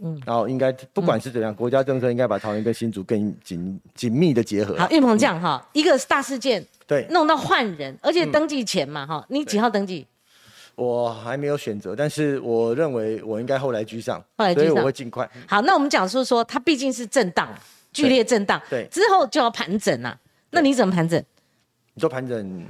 [0.00, 4.76] 嗯，然后应该不管是怎样，国家政策应该把桃园跟新竹更紧紧密的结合。
[4.78, 10.06] 好，运鹏这样哈，一个是大事件，对，弄到换人，而且登记前嘛哈，你几号登记？
[10.78, 15.28] 我还没有选择，但是我认为我应该后来居上，后来居上，所以我会尽快。
[15.46, 17.48] 好，那我们讲说说，它毕竟是震荡，
[17.92, 20.18] 剧烈震荡，对，之后就要盘整了。
[20.50, 21.22] 那你怎么盘整？
[21.94, 22.66] 你说盘整，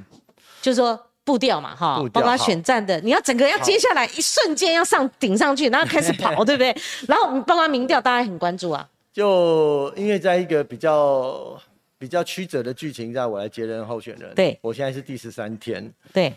[0.62, 0.98] 就是说。
[1.28, 6.74] 步调嘛，哈，包括选战的，你要整个要接下来一瞬间要上顶上去，然后开始跑， 对不对？
[7.06, 8.88] 然后包括民调，大家很关注啊。
[9.12, 11.60] 就因为在一个比较
[11.98, 14.34] 比较曲折的剧情，让我来接任候选人。
[14.34, 15.92] 对，我现在是第十三天。
[16.14, 16.32] 对，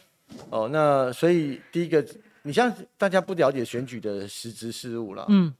[0.50, 2.06] 哦，那所以第一个，
[2.44, 5.54] 你像大家不了解选举的实质事务了，嗯，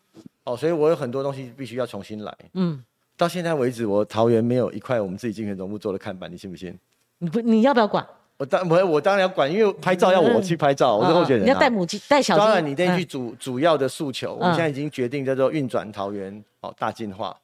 [0.44, 2.84] 哦，所以我有很多东西必须要重新来，嗯，
[3.16, 6.78] 到现在为止，我桃园没有一块我们自己竞选总部做的看板，你信不信？
[7.20, 8.06] 你不，你要不要管？
[8.38, 11.46] 我当我我当然要管，因为拍照要我去拍照，我是候选人。
[11.46, 12.40] 你要带母鸡带小鸡。
[12.40, 14.34] 当然，你得去主主要的诉求。
[14.34, 17.38] 我们现在已经决定叫做运转桃园哦大进化。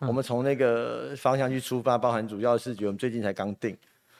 [0.00, 3.76] 我们从那个方向去出发，包含主要的视觉，我们最近才刚定，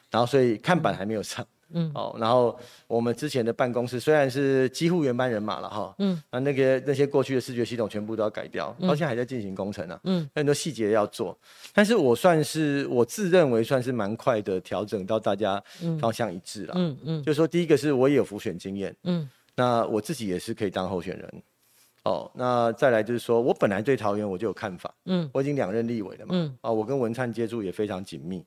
[0.08, 1.44] 然后所以看板还没有上。
[1.72, 11.36] 嗯，哦，然后我们之前的办公室虽然是几乎原班人马了哈，嗯，那那个那些过去的视觉系统全部都要改掉，到现在还在进行工程呢，嗯，很多细节要做，
[11.72, 15.62] 但是我算是我自认为算是蛮快的调整到大家
[16.00, 21.42] 方向一致了，嗯嗯，就是说第一个是我也有浮选经验，嗯，那我自己也是可以当候选人，
[22.04, 28.44] 哦，那再来就是说我本来对桃园我就有看法，嗯，我已经两任立委了嘛，嗯，啊，我跟文灿接触也非常紧密。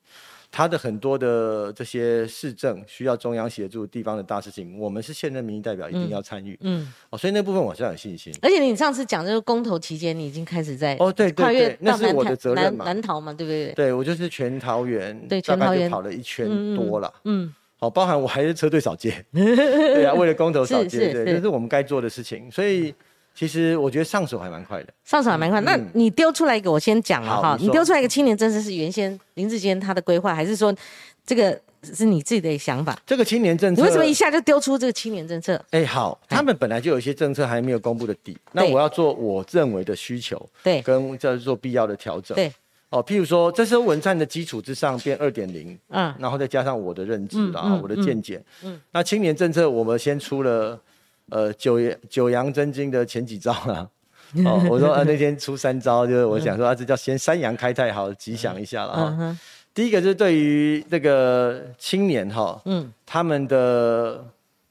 [0.55, 6.55] 他的很多的这些市政需要中央协助地方的大事情，我们是现任民意代表，一定要参与。
[6.61, 8.31] 嗯，哦，所以那部分我是有信心。
[8.39, 13.73] 而且你上次讲这个公投期间，你已经开始在哦，对跨越那是我的责任嘛，南桃嘛，对不对？
[13.73, 17.11] 对，我就是全桃园，对，全桃园跑了一圈多了。
[17.23, 22.93] 嗯，好，包含我还是车队少接， 对啊，为了公投少接，对，这是我们该做的事情，所以。
[23.35, 25.59] 其实我觉得上手还蛮快的，上手还蛮快。
[25.61, 27.57] 那你丢出来一个，我先讲了哈。
[27.59, 30.73] 你丢出来一个青年政策是原先林志坚他的规划，还是说
[31.25, 32.95] 这个是你自己的想法？
[33.07, 35.59] 这个青年政策，你为什么一下就丢出这个青年政策？
[35.71, 42.53] 哎，好，他们本来就有一些政策还没有公布的底，那我要做我认为的需求，对，跟叫做必要的调整，对。
[42.89, 50.79] 哦，譬如说，这是文战的基础之上变二点零，嗯，然后再加上我的认知啊，我的见解，嗯，那青年政策我们先出了。
[51.29, 53.89] 呃，九九阳真经的前几招啊，
[54.45, 59.37] 哦，我说啊，那天出三招，就是我想说啊，这叫先三阳开泰，好吉祥一下了哈。
[59.73, 64.23] 第一个是对于这个青年哈，嗯，他们的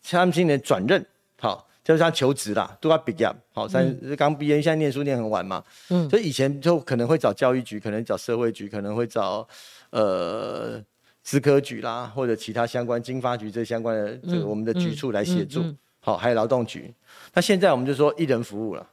[0.09, 1.05] 他们青年转任，
[1.41, 9.45] 好，就是他求职啦，都要毕业，好，三刚毕业，现在念书念很晚嘛，嗯，所以以前就可能会找教育局，可能找社会局，可能会找
[9.91, 10.81] 呃
[11.25, 15.65] 资科局啦，或者其他相关经发局这相关的这个我们的局处来协助。
[16.05, 16.93] 好，还有劳动局。
[17.33, 18.85] 那现在我们就说一人服务了，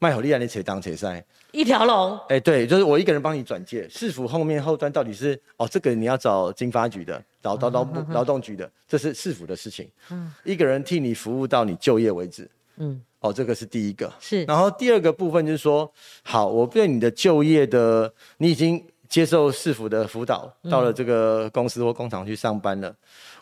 [0.00, 2.18] 卖好利亚的扯当扯塞，一条龙。
[2.28, 9.88] 哎，对，就是我一个人帮你转介，市府后面后端到底是哦，这个你要找经发局的，找劳劳劳动局的，这是市府的事情。
[10.10, 12.50] 嗯，一个人替你服务到你就业为止。
[12.78, 14.12] 嗯，哦，这个是第一个。
[14.18, 14.42] 是。
[14.46, 15.88] 然后第二个部分就是说，
[16.24, 22.92] 好，我对你的就业的，你已经接受市府的辅导，到了这个公司或工厂去上班了，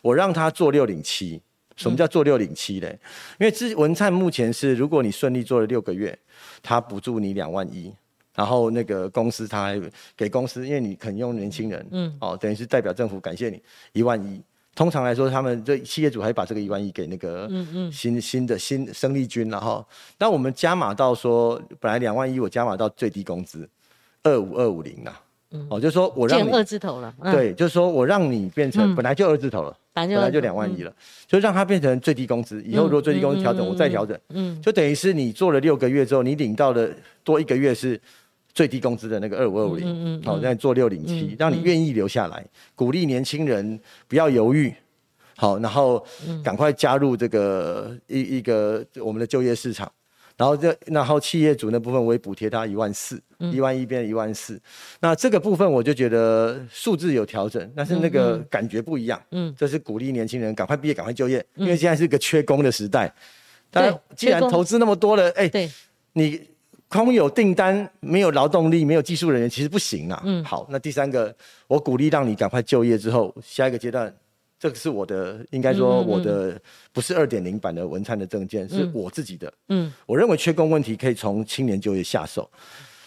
[0.02, 1.40] 我让他做六零七。
[1.78, 2.98] 什么叫做六零七嘞？
[3.38, 6.18] 因为之文灿目前是，如果你顺利做了六个月，
[6.62, 7.94] 他补助你两万一，
[8.34, 9.80] 然后那个公司他还
[10.16, 13.62] 给公司，因为你肯用年轻人，嗯，哦，等于是代表政府感谢你
[13.92, 14.42] 一万一。
[14.74, 19.84] 通常来说，他们这企业主还把这个一万一给那个，嗯嗯，新新的新生力军，然后，
[20.16, 23.68] 但我们加码到说，本来两万一，我加码到最低工资
[24.22, 25.20] 二五二五零啦。
[25.70, 29.74] 哦，就是说我让你二字头了，对，就是说我让你变成本来就二字头了，
[30.06, 30.92] 本来就两万一了，
[31.26, 32.62] 就让它变成最低工资。
[32.62, 38.00] 以后如果最低工资调整，我再调整，嗯，就等于是你做了六个月之后，你领到的多一个月是
[38.52, 44.72] 最低工资的那个二五二五零，好，再做六零七，让你愿意留下来，鼓励年轻人不要犹豫，
[45.36, 46.04] 好，然后
[46.42, 49.90] 赶快加入这个一一个我们的就业市场。
[50.38, 53.20] 然后这，然后企业主那部分我也补贴他一万四，
[53.52, 54.58] 一万一变一万四，
[55.00, 59.20] 那这个部分我就觉得数字有调整，但是那个感觉不一样。
[59.32, 63.12] 嗯，这是鼓励年轻人赶快毕业赶快就业，因为现在是个缺工的时代。
[63.68, 65.50] 但既然投资那么多了，哎，
[66.12, 66.40] 你
[66.88, 70.22] 空有订单没有劳动力没有技术人员其实不行啊。
[70.24, 71.34] 嗯，好，那第三个
[71.66, 74.14] 我鼓励让你赶快就业之后，下一个阶段。
[74.58, 76.60] 这个是我的，应该说我的
[76.92, 79.52] 不是二点零版的文灿的证件，是我自己的。
[79.68, 82.50] 嗯，我认为缺工问题可以从青年就业下手。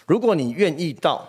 [0.07, 1.27] 如果你愿意到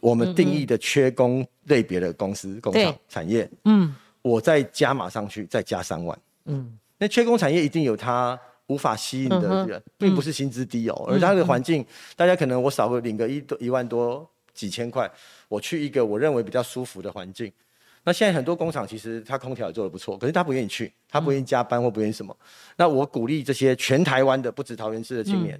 [0.00, 6.16] 我们定义的缺工类别的公司、工厂、产业，嗯，我再加码上去，再加三万。
[6.44, 11.84] 嗯，那缺工产业一定有它无法吸引的人，并不是薪资低哦，而它的环境，
[12.14, 15.10] 大家可能我少个领个一多一万多几千块，
[15.48, 17.52] 我去一个我认为比较舒服的环境。
[18.06, 22.36] 那现在很多工厂其实它空调也做的不错，可是他不愿意去，他不愿意加班或不愿意什么。
[22.76, 25.58] 那我鼓励这些全台湾的，不止桃园市的青年，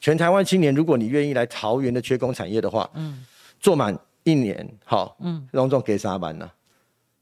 [0.00, 3.24] 全台湾青年，如果你愿意来桃园的缺工产业的话，嗯，
[3.60, 6.50] 做满一年，好，嗯，隆重给啥班呢，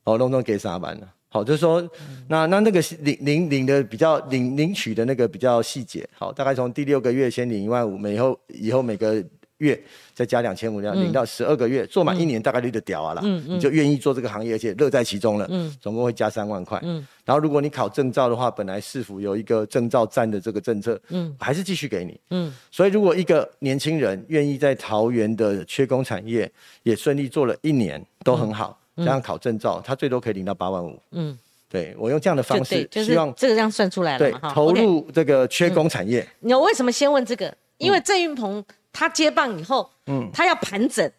[0.04, 1.86] 哦，隆重给啥班呢，好，就是说，
[2.28, 9.22] 那那那个领领领的比较领领取的那个比较细节，好，大概从第六个月先领一万五，每后以后每个。
[9.62, 9.80] 月
[10.12, 15.46] 再加两千五，两领到十二个月，做满一年大概率的屌啊了，你就愿意做这个行业，而且乐在其中了。
[15.48, 16.78] 嗯，总共会加三万块。
[16.82, 22.20] 嗯，然后如果你考证照的话，本来市府有一个证照站的这个政策，嗯，还是继续给你。
[22.30, 26.50] 嗯，所以如果一个年轻人愿意在桃园的缺工产业
[26.82, 30.98] 也顺利做了一年，都很好，这样考证照，他最多可以领到八万五。
[31.12, 31.38] 嗯，
[31.70, 34.18] 对我用这样的方式，希望这个这样算出来了。
[34.18, 36.26] 对，投入这个缺工产业。
[36.40, 37.56] 你为什么先问这个？
[37.78, 38.62] 因为郑云鹏。
[38.92, 41.10] 他接棒以后，嗯，他要盘整，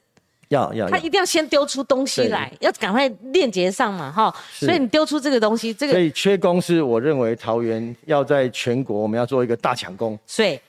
[0.50, 4.34] 要要，他一定要先丢出东西来，要赶快链接上嘛，哈。
[4.54, 10.18] 所以你丢出这个东西，这个所以缺工是我认为桃园要在全国我们要做一个大抢工。
[10.28, 10.60] 所以，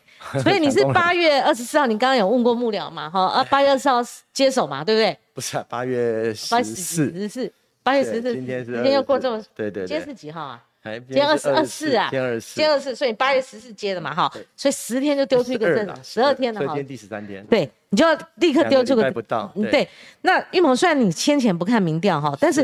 [0.43, 4.01] 所以你是八月二十四号，你刚刚有问过幕僚嘛，哈啊，八月二十号
[4.33, 5.17] 接手嘛，对不对？
[5.35, 10.63] 不是啊，八月十四，十四，八月十四，今天是今天又过这么，对对，今天是几号啊？
[10.85, 19.89] 今天二十二四啊，今天二十四，今天二十四，所以八月十四接的嘛，哈，所以十天就丢出一个证，十二天了哈，今天第十三天，对，你就要立刻丢出个，不到，对。
[20.21, 22.63] 那玉鹏，虽然你先前不看民调哈，但是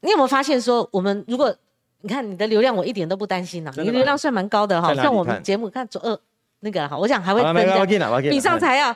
[0.00, 1.54] 你有没有发现说，我们如果
[2.00, 6.18] 你看你的流量，我一点都不担心呐，你流量算蛮高的哈，像我们节目看左二
[6.58, 8.88] 那个哈，我想还会增加，比上才要，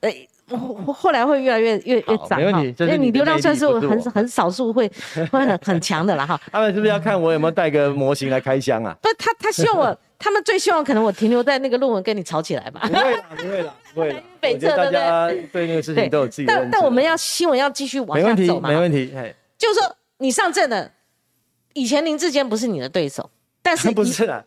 [0.00, 0.10] 呃。
[0.58, 4.90] 后后来会越来越越越涨哈，因为你流量算是很很少数会
[5.30, 6.40] 会很很强的了哈。
[6.50, 8.96] 他们是不是要看我有没有带个模型来开箱啊？
[9.02, 12.80] 不，他他希望我，他们最希望可能我停留在那个论文跟你吵起来吧。
[12.82, 14.20] 不会啦，不会啦，不会啦。
[14.40, 15.48] 北侧对不对？
[15.52, 16.46] 对那个事情都有自己。
[16.46, 18.68] 但但我们要新闻要继续往下走嘛？
[18.68, 19.34] 没问题，没问题。
[19.58, 20.90] 就是说你上阵了，
[21.74, 23.30] 以前林志坚不是你的对手。
[23.62, 24.42] 但是 不是啦，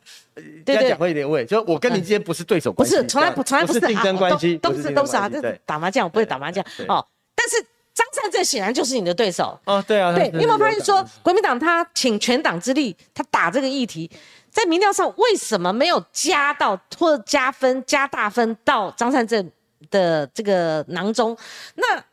[0.65, 7.05] 对对，讲会有点味，就我跟你之间不是对手关系，不是从来不从来不是竞争关系，都是都是啊，这打麻将我不会打麻将哦。
[7.35, 7.55] 但是
[7.93, 14.09] 张善政显然就是你的对手哦，对啊，对，你有没有发现说国民党他请全党之力，他打这个议题，
[14.49, 19.51] 在民调上为什么没有加到或加分加大分到张善政
[19.91, 21.37] 的这个囊中？
[21.75, 22.03] 那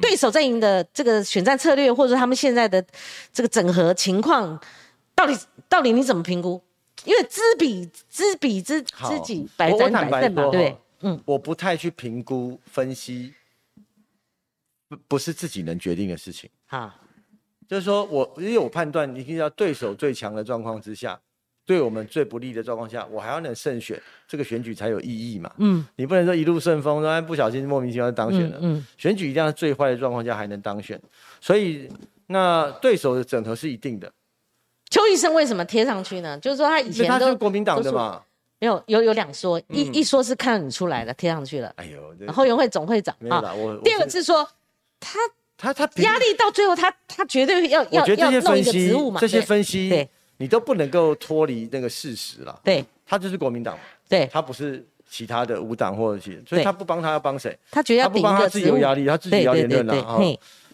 [0.00, 2.84] 对手阵营的这个选战策略，或者他们现在的
[3.32, 4.58] 这个整合情况，
[5.14, 5.34] 到底？
[5.68, 6.62] 到底你怎么评估？
[7.04, 10.76] 因为知彼知彼知知己百战百胜嘛，对不对？
[11.00, 13.34] 嗯，我不太去评估分析，
[14.88, 16.48] 不不是自己能决定的事情。
[16.66, 16.94] 哈，
[17.68, 21.20] 就是说我因为我判断，一定要对手最强的状况之下，
[21.66, 25.52] 对我们最不利的状况下，我还要能胜选，这个选举才有意义嘛。
[25.58, 28.58] 嗯，你不能说一路顺风，然后不小心莫名其妙当选了。
[28.62, 30.98] 嗯，选举一定要最坏的状况下还能当选，
[31.42, 31.88] 所以
[32.28, 34.10] 那对手的整合是一定的。
[34.90, 36.38] 邱医生为什么贴上去呢？
[36.38, 38.22] 就是说他以前都是国民党的嘛，
[38.60, 41.72] 没有有有两说，一一说是看你出来了，贴上去了。
[41.76, 43.54] 哎呦，后援会总会长啊。
[43.82, 44.48] 第二个是说
[45.00, 45.18] 他
[45.56, 49.20] 他他压力到最后，他他绝对要要要弄一个职务嘛。
[49.20, 52.60] 这些分析，对，你都不能够脱离那个事实了。
[52.62, 57.58] 对，他就是国民党，对他不是其他的无党或者其，所以他不帮他要帮谁？
[57.70, 60.18] 他觉得他不帮他自己有压力，他自己要连任了啊。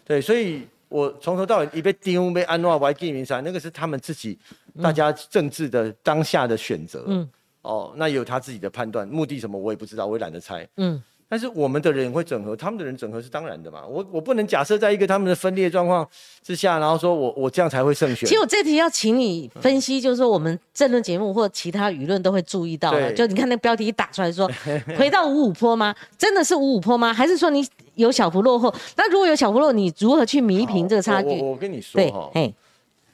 [0.05, 4.39] 对，所以我从头到尾一被丢被安诺我还记名山，那个是他们自己
[4.83, 7.05] 大家政治的当下的选择。
[7.09, 7.29] 嗯。
[7.63, 10.69] 哦，那也有他自己的判断，目的什么我也不知道，我也懒得猜。
[10.79, 11.01] 嗯，
[11.33, 13.87] 但是我们的人会整合，他们的人整合是当然的嘛。
[13.87, 16.07] 我我不能假设在一个他们的分裂状况
[16.43, 18.29] 之下，然后说我我这样才会胜选。
[18.29, 23.11] 其实我这题要请你分析，就是说我们政论节目或其他舆论都会注意到的。
[23.15, 24.47] 就你看那标题一打出来说，
[24.99, 25.95] 回到五五坡吗？
[26.19, 27.15] 真的是五五坡吗？
[27.15, 28.71] 还是说你有小幅落后？
[28.97, 31.41] 那如果有小幅落，你如何去弥平这个差距？
[31.41, 32.31] 我我跟你说哈，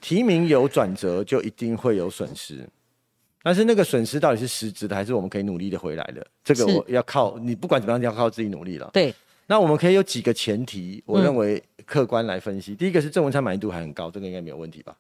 [0.01, 2.69] 提名有转折，就一定会有损失。
[3.43, 6.27] 但是那个损失到底是实质的，还是我们可以努力的回来的？
[6.45, 8.91] 这个我要靠你，不管怎么样要靠自己努力了。
[8.93, 9.15] 对，
[9.47, 12.75] 那我们可以有几个前提，我认为客观来分析。
[12.75, 14.95] 第一个是郑文灿满意度还很高，这个应该没有问题吧？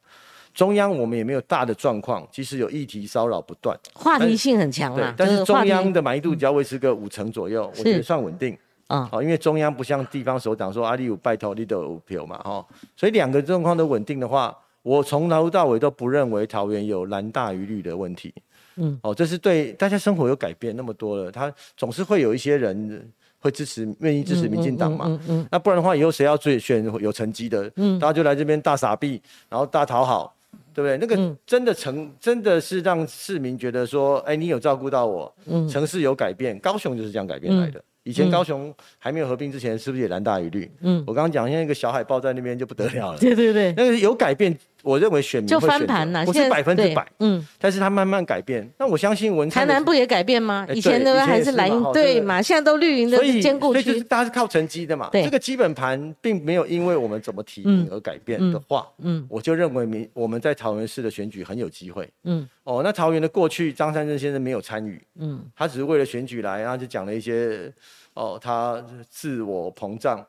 [0.54, 5.14] 中央我们也没有大的状况，即使有议题骚扰不断，话题性很强嘛。
[5.16, 8.56] 但是中央的满意度只要维持个五成左右，我觉得算稳定。
[8.86, 12.64] 啊，好，因为中央不像地方首长说阿里有拜托你都有票嘛，哈，
[12.96, 14.56] 所以两个状况都稳定的话。
[14.88, 18.32] 我从头到尾都不认为桃园有蓝大于绿的问题，
[18.76, 23.06] 嗯，哦，这是对大家生活有改变那么多了，他总是会有一些人
[23.38, 29.20] 会支持，愿意支持民进党嘛，嗯嗯，那不然的话，以后谁要追选有成绩的，嗯，大家就来这边大傻逼，
[29.50, 30.34] 然后大讨好，
[30.72, 30.96] 对不对？
[30.96, 37.84] 那个真的成真的是让市民觉得说，哎，你有照顾到我，嗯，城市有改变，高雄就是这样改变来的。
[38.04, 40.70] 以前高雄还没有合并之前，是不是也蓝大于绿？
[40.80, 43.18] 嗯，我刚刚讲，现在一个小海豹在那边就不得了了。
[43.20, 47.06] 对对对，那个有改变，我认为选民就翻盘了，不是百分之百。
[47.18, 48.68] 嗯，但是他慢慢改变。
[48.78, 50.66] 那我相信文台南不也改变吗？
[50.72, 53.80] 以前的还是蓝营对嘛，现在都绿营的兼顾区。
[53.82, 55.08] 所以就是大家是靠成绩的嘛。
[55.10, 62.08] 对，这个基本盘并没有因为我们怎么提名而改变的话，嗯，我就认为民我们在桃园市的选举很有机会。
[62.24, 67.72] 嗯，哦，那桃园的过去张三正先生没有参与，嗯，他只是为了选举来，然后就讲了一些。
[68.14, 70.26] 哦，他自我膨胀，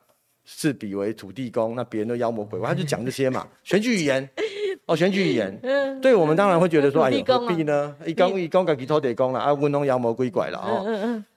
[0.56, 4.28] 自比为土地公，那别人都妖魔鬼怪，他就讲这些嘛， 选举语言，
[4.86, 5.60] 哦，选举语言，
[6.00, 7.94] 对我们当然会觉得说，哎，何必呢？
[8.04, 10.84] 一公一公，自己土地公了，啊，文龙妖魔鬼怪了，哦，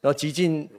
[0.02, 0.70] 然后极尽。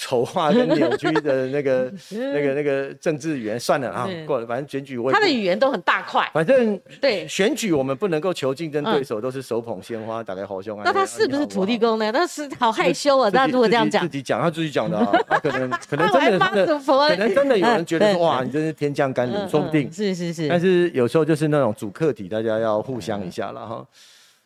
[0.00, 1.92] 丑化跟扭曲的那个、
[2.32, 10.82] 那个、那个政治语言，算了啊，过了，反正选举我他的语言都很大块，反正对选举我们不能够求竞争对手都是手捧鲜花，打开好胸啊。
[10.84, 12.10] 那他是不是土地公呢？
[12.12, 13.28] 那是好害羞啊！
[13.28, 20.48] 他如果这样讲，自己讲他自己讲的啊，他 可能可能真的真的可能真的有人觉得说 哇，你真是天降甘霖，说不定是是是。
[20.48, 23.84] 但是有时候就是那种主客体，大家要互相一下了哈。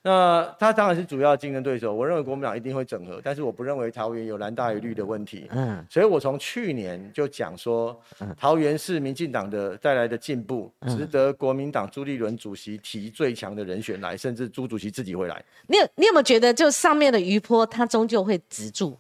[0.04, 5.46] 那他当然是主要竞争对手，我认为国民党一定会整合，但是我不认为桃园有蓝大于绿的问题。
[5.52, 7.96] 嗯，所以我从去年就讲说，
[8.36, 15.40] 桃园是民进党的带来的进步，值得国民党朱立伦主席提最强的人选来，甚至朱主席自己会来。
[15.68, 18.98] 你有你有没有觉得，就上面的余波，他终究会止住？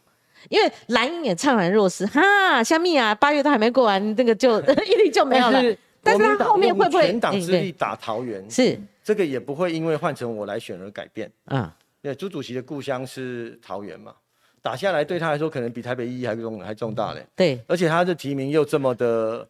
[0.50, 5.60] 因为蓝营也怅然若失，哈，香蜜啊，八月都还没过完，那个就 一定就没有了。
[6.00, 8.48] 但是他后面会不会全党之力打桃园？
[8.48, 8.78] 是。
[9.02, 11.30] 这个也不会因为换成我来选而改变。
[11.46, 11.70] 嗯，
[12.02, 14.14] 因为朱主席的故乡是桃园嘛，
[14.60, 17.26] 打下来对他来说可能比台北意义还重还重大嘞。
[17.34, 19.48] 对，而且他的提名又这么的，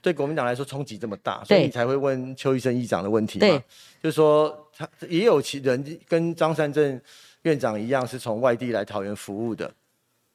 [0.00, 3.62] 对国民党来说冲击这么大，所以你才会问邱医生议长的问题嘛。
[4.02, 7.00] 就是说他也有其人跟张善政
[7.42, 9.72] 院长一样是从外地来桃园服务的，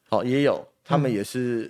[0.09, 0.67] 好也有。
[0.87, 1.69] 他们也是，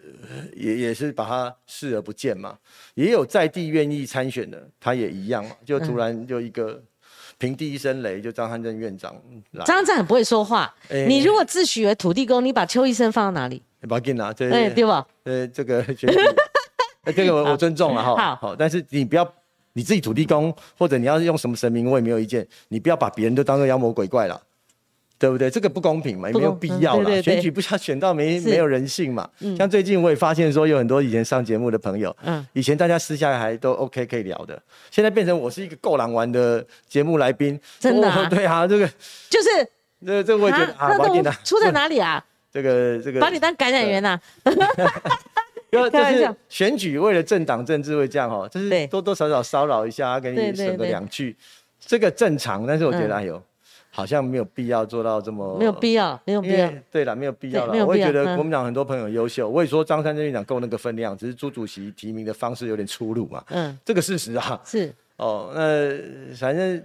[0.56, 2.56] 也也是把他视而不见嘛。
[2.94, 5.56] 也有在地愿意参选的，他也一样嘛。
[5.66, 6.80] 就突然就一个
[7.40, 9.16] 平地一声雷，就张汉正院长
[9.54, 9.66] 来。
[9.66, 10.72] 张汉正很不会说话。
[11.08, 13.64] 你如果自诩为土地公，你把邱医生放到哪里？
[13.90, 15.08] 把给拿，对对吧？
[15.24, 15.84] 呃，这个
[17.16, 18.36] 这个我我尊重了哈。
[18.36, 19.28] 好，但是你不要
[19.74, 22.48] 你自己土地公，或者你要用什么神明，我也没有意见。
[22.68, 24.40] 你不要把别人都当做妖魔鬼怪了。
[25.20, 25.50] 对不对？
[25.50, 27.22] 这个不公平嘛，也没有必要啦。
[27.22, 29.28] 选举不要选到没没有人性嘛。
[29.58, 34.62] 像最近我也发现说，有很多以前上节目的朋友，嗯，以前大家私下还都 OK 可以聊的，
[34.92, 38.30] 现在变成我是一个够狼玩的节目来宾，真的？
[38.30, 38.88] 对啊，这个
[39.30, 39.68] 就是，
[40.06, 42.24] 这这我也觉得啊，出在哪里啊？
[42.54, 44.20] 这个这个把你当感染源呐？
[45.72, 51.36] 就就是选举为了政党政治会这样哦，就是多多少少骚扰一下，给你省个两句，
[51.80, 52.66] 这个正常。
[52.68, 53.42] 但是我觉得哎呦。
[53.98, 56.72] 好像没有必要做到这么没有必要，没有必要。
[56.92, 57.84] 对了，没有必要了。
[57.84, 63.44] 我也觉得国民党很多朋友优秀，我也说张三正院长够那个分量，只是朱主席提名的方式有点出入嘛。
[63.50, 64.62] 嗯，这个事实啊。
[64.64, 64.94] 是。
[65.16, 66.80] 哦，那反正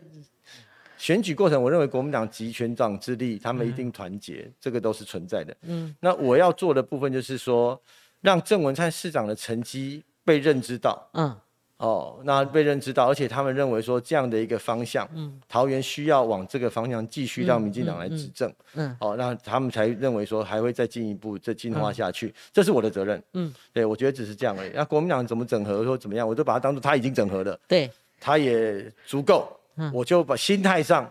[0.96, 5.54] 选举过程，我认为国民党集全党之力，他们一定团结，这个都是存在的。
[5.68, 7.78] 嗯，那我要做的部分就是说，
[8.22, 11.10] 让郑文灿市长的成绩被认知到。
[11.12, 11.36] 嗯。
[11.82, 24.70] 哦，那被认知到，而且他们认为说这样的一个方向，嗯，桃园需要往这个方向继续让民进党来执政，嗯，哦，那他们才认为说还会再进一步再进化下去，这是我的责任，嗯，对，我觉得只是这样而已。
[24.72, 29.48] 那国民党怎么整合说怎么样，我都把它当做他已经整合了，对，他也足够，
[29.92, 31.10] 我就把心态上，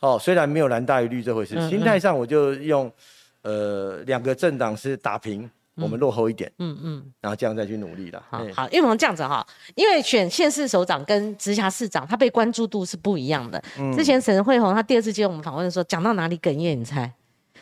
[0.00, 2.90] 哦，虽然没有蓝大于绿这回事，心态上我就用，
[3.42, 5.50] 呃，两个政党是打平。
[5.76, 8.22] 我们落后一点，嗯嗯，然后这样再去努力了。
[8.30, 13.62] 好，好，因为我们这样子哈，因为选县市首长跟直辖市长，他被关注度是不一样的。
[13.94, 16.74] 之前沈惠宏他第二次接我们访问的时候，讲到哪里哽咽？
[16.74, 17.12] 你猜？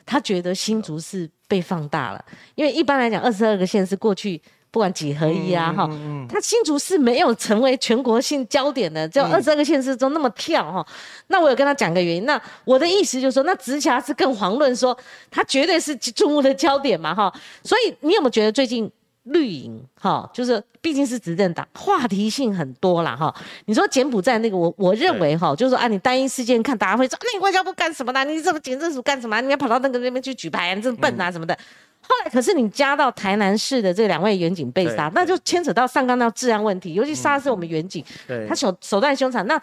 [0.06, 4.40] 他觉得新竹市被放大了，因为一般来讲，二十二个县市过去。
[4.74, 5.88] 不管几合一啊，哈，
[6.28, 10.84] 他新竹是没有成为全国性焦点的，只有二十二个县市中那么跳哈。
[11.28, 14.96] 那我有跟他讲个原因，那我的意思就是说，那直辖市更遑论说，
[15.30, 17.32] 他绝对是注目的焦点嘛，哈。
[17.62, 18.90] 所以你有没有觉得最近
[19.24, 23.34] 绿营哈，就是毕竟是执政党，话题性很多啦，哈。
[23.66, 28.24] 你说柬埔寨那个，我我认为哈，就是说啊，你单一事件看，大家会说，那你外交部干什么呢？
[28.24, 29.40] 你怎么警政署干什么？
[29.40, 31.58] 你要跑到那个那边去举牌，你这么笨啊什么的。
[32.02, 38.04] 后来，可是你加到台南市的这两位远警被杀，那就牵扯到上纲到治安问题，尤其杀的是我们远警，
[38.46, 39.58] 他手手段凶残，那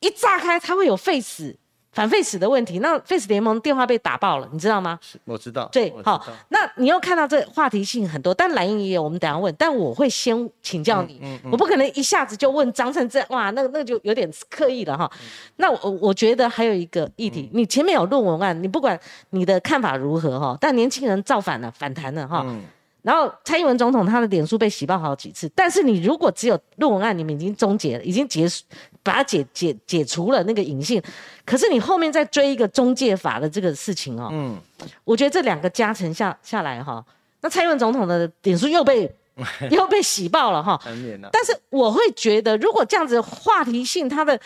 [0.00, 1.54] 一炸开，他会有废死。
[1.92, 4.98] 反 Face 的问题，那 Face 联盟电话被打爆了，你知道吗？
[5.02, 5.68] 是我知道。
[5.72, 9.52] 对，好，那你又看到这话题性很多，但蓝营也有，我们等下问。
[9.58, 11.20] 但我会先请教你，
[11.50, 15.10] 我不可能一下子就问张成这哇，那那就有点刻意了哈。
[15.56, 18.98] 那我我觉得还有一个议题，你前面有论文案，你不管
[19.30, 22.46] 你的看法如何哈，但年轻人造反了，反弹了哈。
[23.02, 28.64] 然后蔡英文总统他的脸书被洗爆好几次，但是你如果只有论文案，你们已经终结了，已经结束，
[29.02, 31.02] 把它解解解除了那个隐性，
[31.44, 34.58] 可是你后面再追一个中介法的这个事情哦，嗯，
[35.04, 37.04] 我觉得这两个加成下下来哈，
[37.40, 39.10] 那蔡英文总统的脸书又被
[39.70, 40.78] 又被洗爆了哈，
[41.32, 44.38] 但是我会觉得，如果这样子话题性它的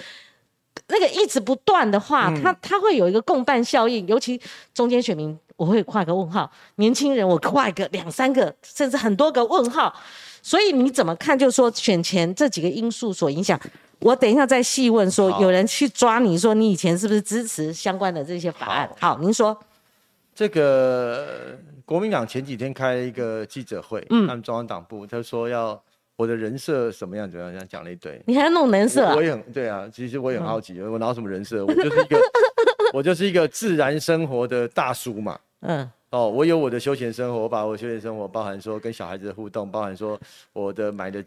[0.89, 4.41] 那个一直不断的话，它它会有一个共伴效应，尤其
[4.73, 5.39] 中间选民。
[5.57, 9.95] 我会画个问号，年轻人我画一个两三个，甚至很多个问号。
[10.43, 11.39] 所以你怎么看？
[11.39, 13.59] 就是说选前这几个因素所影响，
[14.01, 15.09] 我等一下再细问。
[15.09, 18.91] 说有人去抓你说你以前是不是支持相关的这些法案？
[18.99, 19.57] 好，您说。
[20.35, 25.81] 这个国民党前几天开了一个记者会，嗯，他们中央党部他说要
[26.17, 28.21] 我的人设什么样怎么样，讲了一堆。
[28.27, 29.15] 你还要弄人设？
[29.15, 31.65] 我也很对啊，其实我也很好奇，我拿什么人设？
[31.65, 32.19] 我就是一个。
[32.93, 40.17] 我就是一个自然生活的大叔嘛，嗯，哦，我有我的休闲生活，我把我休闲生活包含说跟小孩子的互动，包含说
[40.53, 41.25] 我的买的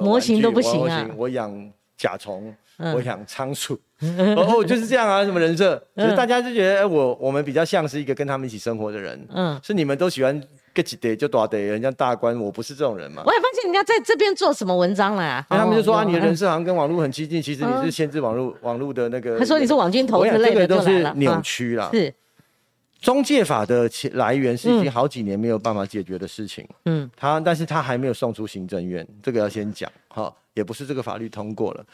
[0.00, 2.54] 模型都不行啊，我养甲虫，
[2.94, 3.78] 我养仓鼠，
[4.34, 5.76] 哦，就是这样啊，什么人设？
[5.94, 10.42] 就是大家就觉得，哎，我我们比较像是一个跟他们一起生活的人，嗯，是你们都喜欢。
[10.74, 13.22] Get 几得就多得，人家大官，我不是这种人嘛。
[13.26, 15.46] 我也发现人家在这边做什么文章了啊？
[15.48, 19.38] 他们就说啊，你的人设好像跟网络很接近，其实你是限制网络网络的那个。
[19.38, 21.90] 他说你是网军头之类的，都是扭曲了。
[21.92, 22.12] 是
[23.00, 26.68] 中介法的来源是已经好几年没有办法解决的事情。
[26.84, 31.84] 嗯，他但是他还没有送出行政院，这个要先讲哈，也不是这个法律通过了。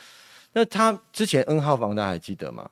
[0.53, 2.68] 那他之前 N 号房大家还记得吗？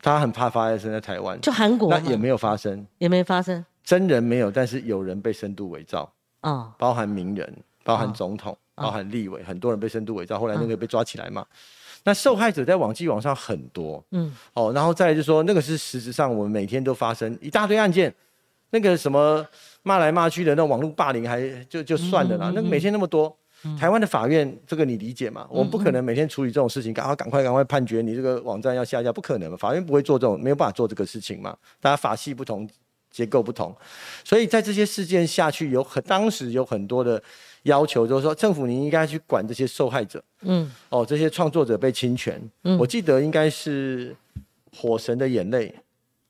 [0.00, 3.64] 他很怕发生在台湾，就韩国，那也没有发生，也没发生。
[3.88, 6.12] 真人没有，但是有人被深度伪造。
[6.42, 11.42] 啊，包含名人，包含总统，包含立委，很多人被深度伪造，后来那个被抓起来嘛。
[12.04, 18.14] 那受害者在网际网上很多，嗯，哦，然后再就说那个是实质上我们每天都发生一大堆案件，
[18.72, 19.44] 那个什么
[19.82, 23.34] 骂来骂去的那网络霸凌还就就算了啦，那个每天那么多，
[23.80, 25.46] 台湾的法院这个你理解吗？
[25.50, 32.68] 我们不可能每天处理这种事情，赶快赶快赶快判决你这个网站要下架，不可能，法院不会做这种，没有办法做这个事情嘛，大家法系不同。
[33.10, 33.74] 结构不同，
[34.24, 37.20] 所以在这些事件下去，有很当时有很多的
[37.62, 44.14] 要求，就是说政府你应该去管这些受害者，嗯，哦，这些创作者被侵权，嗯，我记得应该是
[44.78, 45.68] 《火神的眼泪》，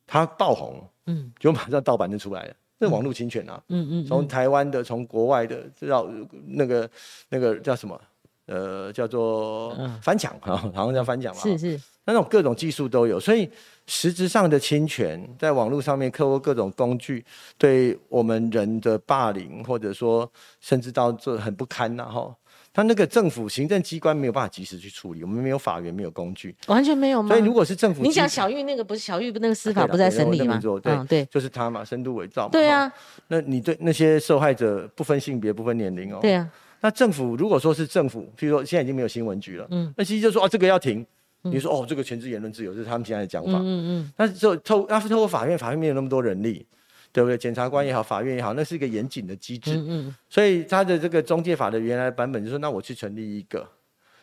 [0.07, 6.09] 它爆红，嗯，就马上盗版就出来了，那网络侵权啊，嗯嗯，从台湾的，从国外的，知道
[6.47, 6.89] 那个
[7.29, 8.01] 那个叫什么，
[8.49, 13.49] 呃，叫做翻墙 啊，好像叫翻墙嘛，是是，那种各种技术都有，所以。
[13.91, 17.25] 实质上的侵权，在网络上面，透过各种工具，
[17.57, 20.31] 对我们人的霸凌，或者说
[20.61, 22.37] 甚至到这很不堪呐哈。
[22.71, 27.31] 他那个政府行政机关没有办法及时去处理，我们没有法源，没有工具，完全没有吗？
[27.31, 30.61] 所以如果是政府，你讲小玉那个不是小玉那个司法不在审理吗？
[30.83, 32.51] 对对，就是他嘛，深度伪造嘛。
[32.53, 32.93] 对啊，
[33.29, 36.19] 那你对那些受害者不分性别、不分年龄哦。
[36.21, 36.47] 对啊，
[36.81, 41.07] 那政府如果说是政府，譬如说现在已经没有新闻局了，嗯，那其实就说啊，这个要停。
[41.43, 43.53] 你说哦，这个前置言论自由，这是他们现在的讲法。
[43.61, 44.13] 嗯嗯。
[44.17, 46.67] 但是就透，那是透过法院，法院没有那么多人力，
[47.13, 47.39] 对不对？
[47.39, 49.77] 检察官也好，法院也好，那是一个严谨的机制。
[49.77, 50.17] 嗯嗯。
[50.29, 53.67] 所以他的这个中介法的原来版本就说，那我去成立一个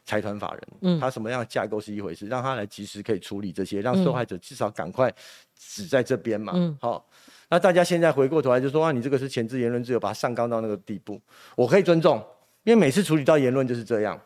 [0.04, 5.12] 财团法人，嗯，他什么样的架构是一回事，让他来及时可以处理这些，让受害者至少赶快
[5.56, 6.52] 死在这边嘛。
[6.54, 6.78] 嗯。
[6.82, 7.08] 好，
[7.50, 11.20] 那大家现在回过头来就说啊，你这个是前置言论自由，把它上纲到那个地步，
[11.56, 12.22] 我可以尊重，
[12.66, 14.20] 因为每次处理到言论就是这样。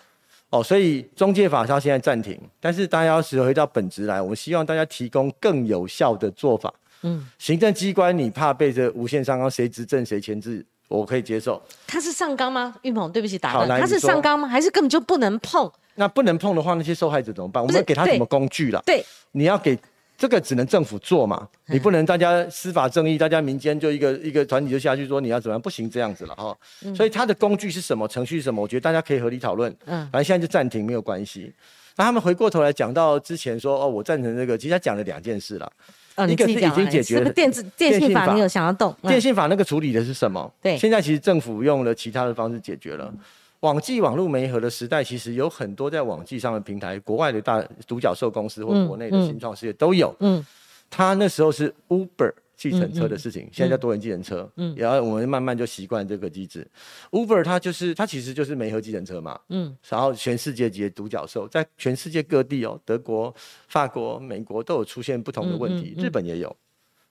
[0.50, 6.74] 哦，所以中介法它现在暂停，但是大家要回到本质来，我们希望大家提供更有效的做法。
[7.04, 11.62] 嗯，行政机关你怕被这无限上纲，谁执政谁前置，我可以接受。
[11.86, 12.76] 他是上纲吗？
[12.82, 14.48] 玉鹏，对不起打断，他是上纲吗？
[14.48, 15.72] 还是根本就不能碰？
[15.94, 17.64] 那不能碰的话，那些受害者怎么办？
[17.64, 18.82] 我们给他什么工具了？
[18.86, 19.78] 对，你要给。
[20.20, 26.56] 这个只能政府做嘛，你不能大家司法正义，大家民间就一个一个团体就下去说你要怎么样，不行这样子了哈。
[26.94, 29.74] 所以它的工具是什么，程序是什么，我觉得大家可以合理讨论。
[29.86, 31.54] 嗯，反正现在就暂停没有关系。
[31.96, 35.72] 那他们回过头来讲到之前说哦，我赞成这个，其实他讲了两件事了。
[36.18, 38.94] 哦，一个是已经解决了电子电信法，你有想要动？
[39.04, 40.54] 电信法那个处理的是什么？
[40.62, 43.14] 对，现在其实政府用了其他的方式解决了。
[43.62, 50.16] 网际网络媒合的时代，其实有很多在网际上的平台，国外的大独角兽公司或国内的新创事业都有。
[50.20, 50.46] 嗯。
[50.92, 56.68] 他那时候是 Uber 计程车的事情，现在叫多人计程车，嗯，然后我们慢慢就习惯这个机制。
[57.12, 63.32] Uber 它就是它其实就是煤合计程车嘛，嗯，然后全世界级独角兽，在全世界各地哦，德国、
[63.68, 66.58] 法国、美国都有出现不同的问题，日本也有，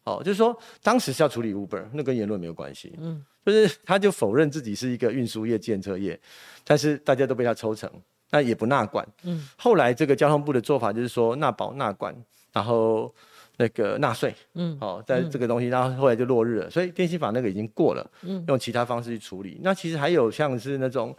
[0.09, 6.19] 哦，就是说当时是要处理 Uber，那跟言论没有关系，嗯，就是他就否认自己是一个运输业、计程车业，
[6.65, 7.91] 但是大家都被他抽成，
[8.31, 12.15] 那也不纳管，嗯，后来这个交通部的做法就是说纳保纳管，
[12.53, 13.15] 然后。
[13.61, 19.59] 那个纳税，嗯，哦，在这个东西，然后后来就落日了，所以电信法那个已经过了，嗯，用其他方式去处理。
[19.65, 21.13] 那其实还有像是那种，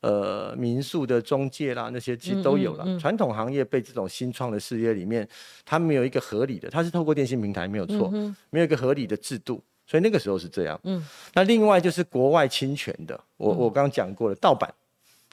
[0.00, 2.98] 呃，民宿的中介啦，那些其实都有了。
[2.98, 5.28] 传统行业被这种新创的事业里面，
[5.64, 8.10] 它没有一个合理的，它是透过电信平台没有错，
[8.50, 10.78] 没有一个合理的制度，所以那个时候是这样。
[10.84, 14.72] 嗯，那另外就是国外侵权的，我我刚刚讲过了，盗版，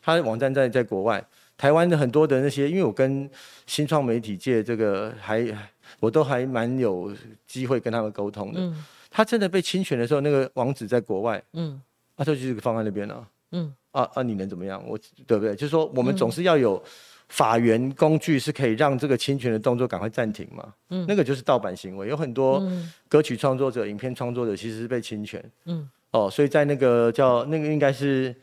[0.01, 1.23] 它的网站在在国外，
[1.57, 3.29] 台湾的很多的那些，因为我跟
[3.67, 5.55] 新创媒体界这个还。
[5.99, 7.13] 我都还蛮有
[7.45, 8.59] 机会跟他们沟通的。
[8.59, 11.41] 嗯，他真的被侵权的时候，那个网址在国外。
[11.53, 11.79] 嗯，
[12.15, 13.27] 啊，就就是放在那边了。
[13.51, 14.83] 嗯，啊啊，你能怎么样？
[14.85, 15.55] 我对不对？
[15.55, 16.83] 就是说，我们总是要有
[17.29, 20.73] 法源工具，是可以让这个侵权的动作赶快暂停嘛。
[20.89, 22.61] 嗯，那个就是盗版行为，有很多
[23.07, 25.43] 歌曲创作者、影片创作者其实是被侵权。
[25.63, 28.35] 嗯，哦，所以在那个叫那个应该是。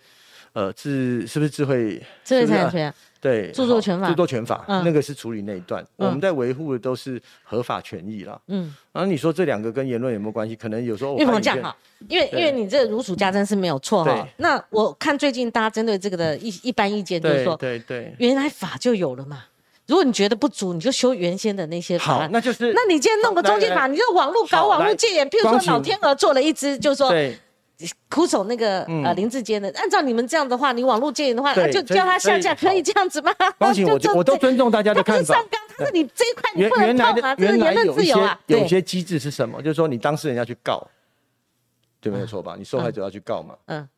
[0.53, 2.03] 呃，智是不是智慧？
[2.24, 2.94] 智慧财产权。
[3.20, 4.09] 对，著作权法。
[4.09, 5.84] 著作权法，那个是处理那一段。
[5.96, 8.40] 我们在维护的都是合法权益啦。
[8.48, 8.74] 嗯。
[8.92, 10.57] 然后你说这两个跟言论有没有关系？
[10.57, 11.18] 可能有时候。
[11.18, 11.76] 玉鹏讲哈，
[12.09, 14.26] 因为因为你这如数家珍是没有错哈。
[14.38, 18.14] 那我看最近大家针对这个的一一般意见就是说，对对。
[18.18, 19.44] 原来法就有了嘛。
[19.86, 22.05] 如果你觉得不足，你就修原先的那些法。
[22.20, 22.72] 好，那就是。
[22.72, 27.12] 那你今天弄个中介法，你就网络搞网络戒严，譬如说老天鹅做了一只，就是说。
[28.09, 33.33] 苦守那个呃林志坚的，按照你们这样的话，你网络戒严的话，就叫他下架，可以这样子吗？
[33.59, 35.35] 光晴， 我我都尊重大家的看法。
[35.35, 38.39] 他不是上纲，他是你这一块你不能碰啊，这是言论自由啊。
[38.47, 39.62] 有些机制是什么？
[39.62, 40.87] 就是说你当事人要去告，
[42.01, 42.55] 对，没有错吧？
[42.59, 43.55] 你受害者要去告嘛。
[43.66, 43.89] 嗯。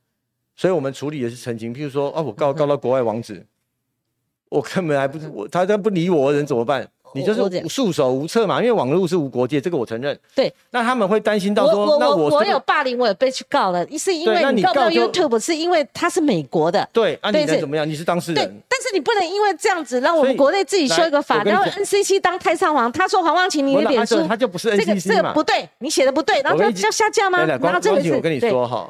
[0.55, 3.45] 所以我们处理也是澄清，譬如说，啊，我告告到国外网址，
[4.51, 6.87] 我根本还不是我，他他不理我人怎么办？
[7.15, 10.19] 你就是束手无策嘛，因为网络是无国界，这个我承认。
[10.35, 16.89] 对，那他们会担心到说，那我我有霸凌，我也被去告了，是因为你告到 YouTube，是因为他是美国的。
[16.93, 17.89] 对，啊，你能怎么样？
[17.89, 18.45] 你是当事人。
[18.45, 27.45] 对，但是你不能因为这样子，让我们国内自己修一个法，然后 NCC 当太上皇，他说黄光琴你的脸书，他就不是 NCC 这个这个不对，你写的不对，然后就要下架吗？
[27.45, 28.89] 然后这个是，我跟你说哈。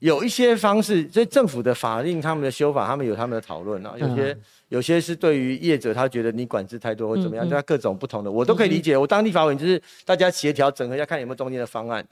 [0.00, 3.94] 有一些方式，所以政府的法令、他们的修法，他们有他们的讨论啊。
[3.96, 4.36] 有些
[4.72, 8.96] 有些是对于业者，他觉得你管制太多或怎么样，他各种不同的，我都可以理解。
[8.96, 12.02] 我当地法委就是大家协调整合一下，看有没有中间的方案。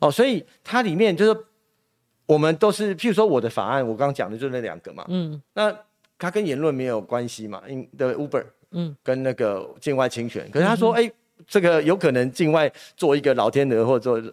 [0.00, 1.40] 哦，所以它里面就是
[2.26, 5.04] 我们都是，譬如说我的法案，我刚刚讲的就那两个嘛。
[5.06, 5.40] 嗯。
[5.54, 5.72] 那
[6.18, 7.62] 它跟言论没有关系嘛？
[7.68, 10.50] 因的 Uber，嗯，跟那个境外侵权。
[10.50, 11.08] 可是他说，哎，
[11.46, 14.32] 这个有可能境外做一个老天鹅或者做。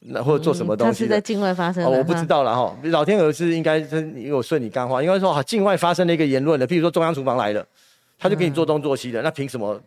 [0.00, 0.92] 那或者做什么东西？
[0.92, 2.76] 它是在境外发生的，我不知道了哈。
[2.84, 7.66] 老天鹅是应该是，因为我顺你干话，应该说哈，境外发生了一个言论的，譬如说中央厨房来了，
[8.18, 9.80] 他就给你做东做西的，那凭什么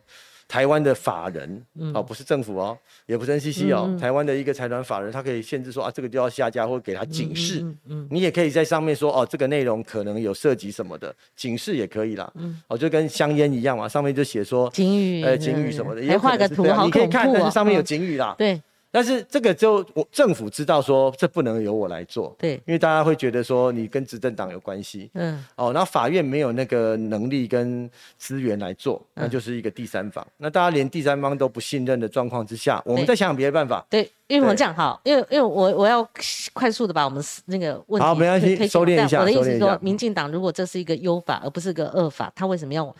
[0.46, 7.64] 台湾的法人哦，不是政府哦，也不是 NCC 哦，台湾的一个财团法人，他可以限制说啊，这个就要下架，或给他警示。
[7.88, 12.30] 嗯，你也可以在上面说哦，这个内容可能有涉及什么的，警示也可以啦。
[12.34, 18.34] 嗯，哦，就跟香烟一样嘛，上面就写说警语，呃，警语什么的，也画个图，好你可以看，但是上面有警语啦。
[18.36, 18.60] 对。
[18.92, 30.24] 但是这个就我政府知道说这不能由我来做，对，因为大家会觉得说你跟执政党有关系，嗯，哦，然后法院没有那个能力跟资源来做，那就是一个第三方。
[30.36, 33.82] 那大家连第三方都不信任的状况之下，我们再想想别的办法。
[33.88, 36.06] 对，因为我这样哈，因为因为我我要
[36.52, 39.20] 快速的把我们那个问题好没关系，收敛一下。
[39.20, 42.94] 我的意思是说，民进党如果这是一个优法而不是个恶法，他为什么要？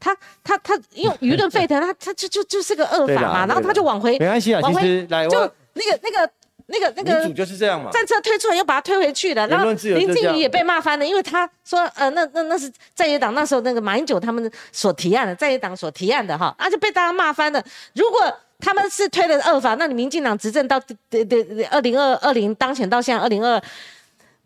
[0.00, 5.38] 他他他因为舆论沸腾，他他就就就是个恶法嘛，然后他就往回没关系啊，其实来就
[5.74, 6.30] 那个那个
[6.66, 17.62] 那个那个民主就是这样嘛，政策推出来又把它推回去了，然后林静怡也被骂翻了，因为他说呃那那那是在野党那时候那个马英九他们所提案的，在野党所提案的哈，那就被大家骂翻了。
[17.94, 18.20] 如果
[18.60, 23.60] 他们是推的恶法，那你民进党执政到对对二零二二零当前到现在二零二，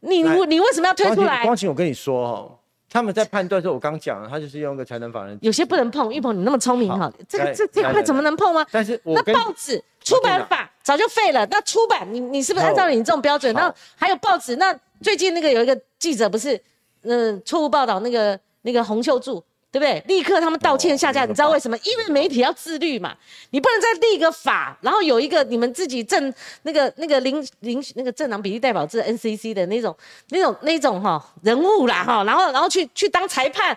[0.01, 1.43] 你你为什么要推出来？
[1.43, 2.59] 光晴，我跟你说哈。
[2.93, 6.13] 他们在判断说，我刚讲了，他就是用一个才能法人，有些不能碰。
[6.13, 8.67] 玉鹏，你那么聪明哈，这个这这块怎么能碰吗？
[8.71, 13.55] 但是那报纸出版法早就废了，那出版你你是不是按照你这种标准？
[13.55, 16.61] 那还有报纸，那最近那个有一个记者不是
[17.03, 19.43] 嗯错误报道那个那个洪秀柱。
[19.73, 20.05] 对不对？
[20.07, 21.77] 立刻他们道歉下架，你知道为什么？
[21.79, 23.17] 因为媒体要自律嘛，
[23.51, 26.33] 你不能再立一个法，然后有一个你们自己政
[26.65, 29.97] 那个那个领领那个政党比例代表制 NCC 的那种
[30.29, 33.77] 那种那种哈人物啦哈，然后然后去去当裁判，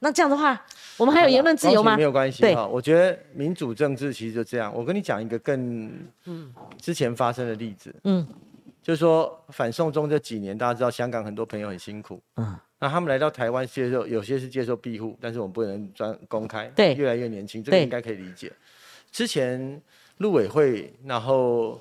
[0.00, 0.60] 那这样的话，
[0.96, 1.96] 我们还有言论自由吗？
[1.96, 4.72] 没有关系哈，我觉得民主政治其实就这样。
[4.74, 5.88] 我跟你讲一个更
[6.24, 8.26] 嗯之前发生的例子，嗯，
[8.86, 12.56] 就是说反送中这几年，大家知道香港很多朋友很辛苦，嗯。
[12.78, 16.68] 那他们来到台湾接受，有些是接受庇护，但是我们不能专公开。
[16.68, 18.52] 对，越来越年轻，这个应该可以理解。
[19.10, 19.82] 之前
[20.18, 21.80] 陆委会，然后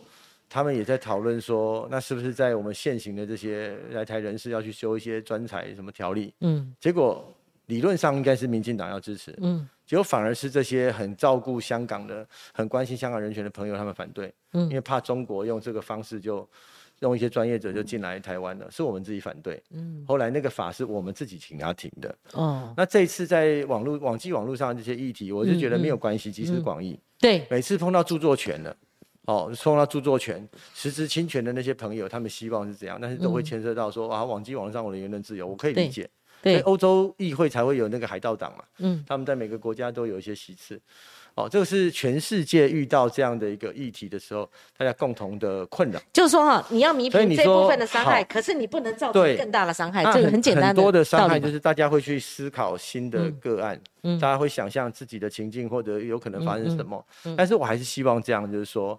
[0.49, 6.33] 他们也在讨论说，那是不是在我们现行的这些来台人士要去修一些专才什么条例？
[6.39, 7.31] 嗯，结果
[7.67, 16.49] 理论上应该是民进党要支持，嗯，结果反而是这些很照顾香港的、很关心香港人权的朋友他们反对，嗯，因为怕中国用这个方式就。
[16.99, 19.61] 用一些专业者就进来台湾了，是我们自己反对。
[19.71, 22.15] 嗯，后来那个法是我们自己请他停的。
[22.33, 26.97] 哦，那这一次在网络、网际网络上这些议题，我就觉得没有关系，集思广益。
[27.19, 28.75] 对，每次碰到著作权了，
[29.25, 36.09] 哦，碰到著作权、实质侵权的那些朋友，他们希望是这样，但是都会牵涉到说啊，网际网络上我的言论自由，我可以理解。
[36.43, 38.63] 所以欧洲议会才会有那个海盗党嘛。
[38.77, 40.79] 嗯，他们在每个国家都有一些席次。
[41.35, 45.99] 哦，这个是全世界遇到这样的一个议题的时候，大家共同的困扰。
[46.13, 50.01] 就是说哈，你要弥补这部分的伤害，可是你不能造成更大的伤害。
[50.13, 50.67] 这个很简单。
[50.67, 57.05] 很多的伤害就是大家会去思考新的个案，嗯，大家会想象自己的情境或者有可能发生什么。
[57.35, 58.97] 但是我还是希望这样，就是说，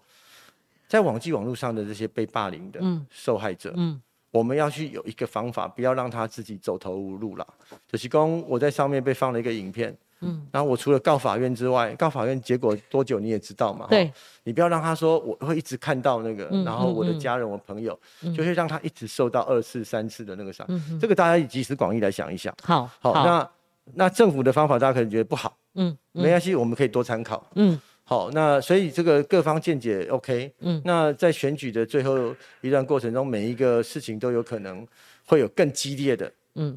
[0.86, 3.98] 在网际网络上的这些被霸凌的受害者，嗯，
[4.30, 7.46] 我们要去有一个方法，不要让他自己走投无路了。
[7.90, 9.96] 就是公，我在上面被放了一个影片。
[10.20, 13.86] 嗯，然后我除了告法院之外，告法院结果多久你也知道嘛？
[13.90, 14.10] 对，
[14.44, 17.98] 你不要让他说我会一直看到那个，然后我的家人、我朋友，
[18.34, 20.66] 就会让他一直受到二次、三次的那个伤。
[20.98, 22.54] 这个大家以集思广益来想一想。
[22.62, 23.50] 好，好，那
[23.92, 27.46] 那政府的方法大家可能觉得不好，嗯，没关系，我们可以多参考。
[27.56, 30.50] 嗯，好，那所以这个各方见解 OK。
[30.60, 34.86] 嗯，那在选举的最后一段过程中，每一个事情都有可能
[35.26, 36.74] 会有更激烈的，嗯，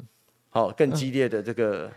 [0.50, 1.90] 好，更激烈的这个。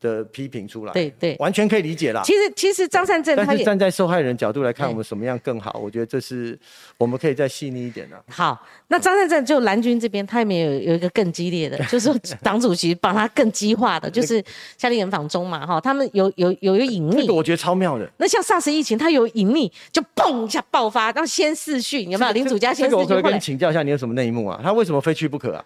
[0.00, 2.22] 的批评出来，对对，完全可以理解啦。
[2.24, 5.78] 其实其实张善政，但是站在受害人角度来看，我们什么样更好？
[5.82, 6.58] 我觉得这是
[6.96, 8.16] 我们可以再细腻一点的。
[8.28, 12.10] 好，那张善政就蓝军这边，他也没有有一个更激烈的， 就是
[12.42, 14.42] 党主席帮他更激化的，就是
[14.78, 18.10] 夏令营访中嘛，哈，他们有有有有隐匿，这个我觉得超妙的。
[18.16, 22.32] 那像 SARS 疫情，他有隐匿，就嘣一下爆发，然后先视讯，有没有？
[22.32, 22.90] 林主家先视讯。
[22.90, 24.60] 这个我可以跟你请教一下，你有什么内幕啊？
[24.62, 25.64] 他为什么非去不可啊？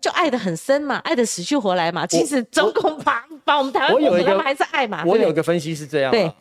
[0.00, 2.06] 就爱的很深嘛，爱的死去活来嘛。
[2.06, 5.04] 其实中共把把我们台湾我有一个还是爱嘛。
[5.04, 6.32] 我有一个分析是这样，对，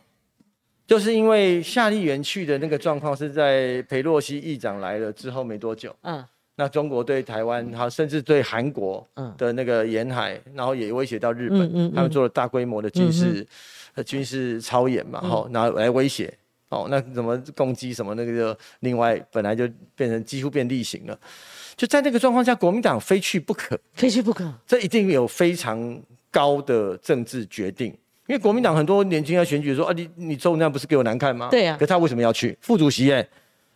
[0.88, 6.24] 就是因为夏立言去的那个状况是在裴洛西议长来了之后没多久，嗯，
[6.56, 9.06] 那中国对台湾，好甚至对韩国
[9.38, 13.46] 的那个沿海，然后也威胁到日本，他们做了大规模的军事
[14.06, 16.34] 军事操演嘛，好，然后来威胁，
[16.70, 21.18] 哦，那怎么攻击什么那个就另外本来就变成几乎变例行了。
[21.76, 27.88] 就在那个状况下，国民党非去不可，非去不可，这一定有非常高的政治决定。
[28.28, 31.50] 因为国民党很多年轻人选举说啊，你你周那样不是给我难看吗？
[31.50, 32.58] 对呀，可他为什么要去？
[32.62, 33.28] 副主席哎。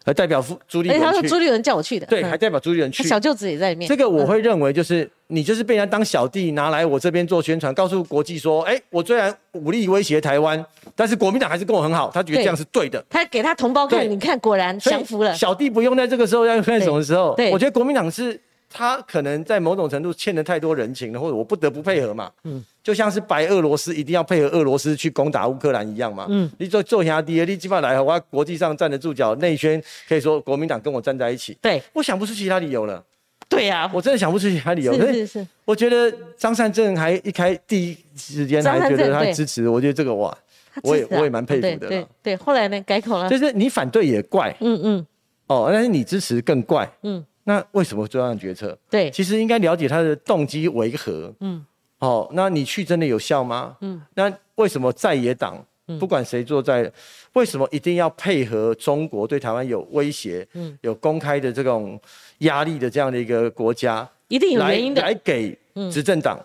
[0.06, 3.02] 还代表朱朱立伦去，他说朱立伦叫我去的，对，还代表朱立伦去。
[3.02, 3.90] 小舅子也在里面。
[3.90, 10.64] 这个我会认为就是你就是被人家当小弟拿来我这边做宣传，告诉国际说，哎，我虽然武力威胁台湾，
[10.96, 13.04] 但是国民党还是跟我很好，他觉得这样是对的。
[13.10, 15.34] 他给他同胞看，你看果然降服了。
[15.34, 17.34] 小弟不用在这个时候要看什么时候？
[17.36, 18.40] 对，我觉得国民党是
[18.70, 22.30] 他可能在某种程度欠了太多人情了，或者我不得不配合嘛。
[22.44, 22.64] 嗯。
[22.86, 26.28] 就像是白俄罗斯一定要配合俄罗斯去攻打乌克兰一样嘛。
[26.30, 31.58] 嗯，你做做下第二，你基本上来，我国际上站得住脚，内宣可以说国民党跟我站在一起。
[31.60, 33.04] 对，我想不出其他理由了。
[33.50, 34.94] 对呀，我真的想不出其他理由。
[34.94, 40.38] 是是是，我觉得张善政还一开第一时间还觉得他支持，我觉得这个哇，
[40.84, 41.88] 我也我也蛮佩服的。
[41.88, 45.08] 对对，后来呢改口了，就是你反对也怪，嗯嗯，
[45.48, 48.78] 哦，但是你支持更怪，嗯，那为什么做这样决策？
[48.92, 51.66] 对，其实应该了解他的动机为何，嗯，
[52.00, 53.78] 哦，那你去真的有效吗？
[53.82, 55.64] 嗯，那为什么在野党
[56.00, 56.92] 不管谁坐在，
[57.34, 62.00] 为什么一定要配合中国对台湾有威胁，嗯，有公开的这种。
[62.40, 65.58] 压力的这样的一个国家，一定有原因的，来给
[65.90, 66.38] 执政党，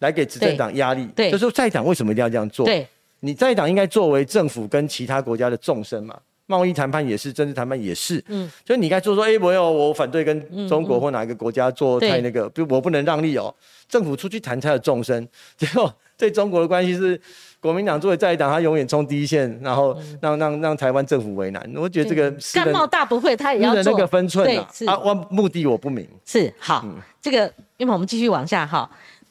[0.00, 1.06] 来给执政党压力。
[1.14, 2.66] 对，就说在党为什么一定要这样做？
[2.66, 2.84] 对，
[3.20, 8.22] 你在党应该作为政府跟其他国家的纵深嘛，贸易谈判也是，政治谈判也是。
[8.28, 13.54] 嗯，所以你该做说，哎，我有我反对跟中国或哪一个国家做太那个，不，我不能让利哦。
[13.88, 15.26] 政府出去谈才有众生，
[15.56, 17.20] 结果对中国的关系是。
[17.58, 21.68] 国民党作为在野党，他永远冲第一线，然后让让让台湾政府为难。
[21.74, 24.68] 我觉得这个干冒大不会，他也要做那个分寸啊。
[24.86, 26.06] 啊，我目的我不明。
[26.24, 26.86] 是好，
[27.20, 28.88] 这个因为我们继续往下哈。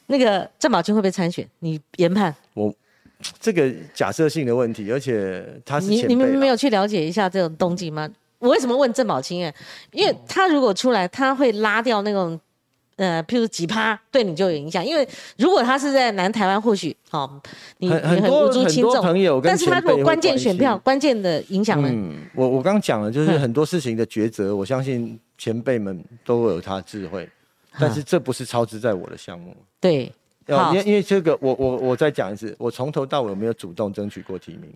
[0.07, 1.47] 那个郑宝清会不会参选？
[1.59, 2.35] 你研判？
[2.55, 2.73] 我
[3.39, 8.09] 这个假设性的问题，而且他是你你们没有去了解一下这种动机吗？
[8.39, 9.43] 我为什么问郑宝清？
[9.43, 9.53] 哎，
[9.91, 12.39] 因为他如果出来，他会拉掉那种。
[12.97, 15.05] 呃，譬如几趴对你就有影响，因为
[15.37, 17.29] 如果他是在南台湾，或许哦，
[17.79, 21.89] 你很很多很多朋友，但是他如果关键选票、关键的影响呢？
[21.91, 27.27] 嗯，我我刚刚讲了，就是很多事情的抉择，我相信前辈们都会有他智慧，
[27.77, 29.53] 但是这不是超支在我的项目。
[29.81, 30.09] 对，
[30.47, 34.71] 因为因为这个，我我我再讲一次，我从头到尾没有主动争取过提名，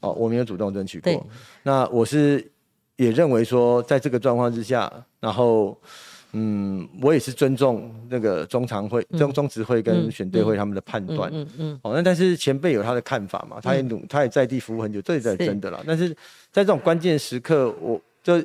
[0.00, 1.26] 哦，我没有主动争取过。
[1.62, 2.50] 那我是
[2.96, 5.78] 也认为说，在这个状况之下，然后。
[6.36, 11.30] 嗯，我也是尊重那个中常会、中中执会跟选队会他们的判断。
[11.32, 11.80] 嗯嗯。
[11.80, 13.60] 哦，那但是前辈有他的看法嘛？
[13.62, 15.80] 他也努，他也在地服务很久，这也是真的啦。
[15.86, 16.08] 但是
[16.50, 18.42] 在这种关键时刻，我就。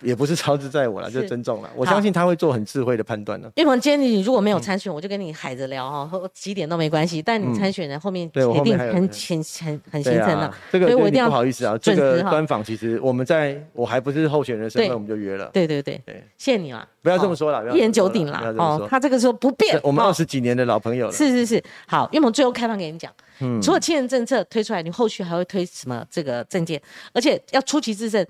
[0.00, 1.70] 也不是超支在我了， 就尊重了。
[1.74, 3.50] 我相信他会做很智慧的判断呢。
[3.56, 7.20] 玉鹏，今天你如果没有参选，我就跟你海着聊哈，几点都没关系。
[7.20, 11.76] 但你参选人后面一定很很很很形成的，所以我一定要不好意思啊。
[11.78, 15.50] 这个专访其实我们在我还不是候选人身份，我们就约了。
[15.52, 16.86] 对对对对，谢谢你了。
[17.02, 18.54] 不要这么说了，一言九鼎了。
[18.58, 19.80] 哦，他这个时候不变。
[19.82, 21.12] 我们二十几年的老朋友了。
[21.12, 23.10] 是是是，好，玉鹏最后开放给你讲。
[23.40, 26.80] 嗯，除了亲人政策推出来，你后续还会推什么这个证件？
[27.14, 28.26] 而且要出奇制胜，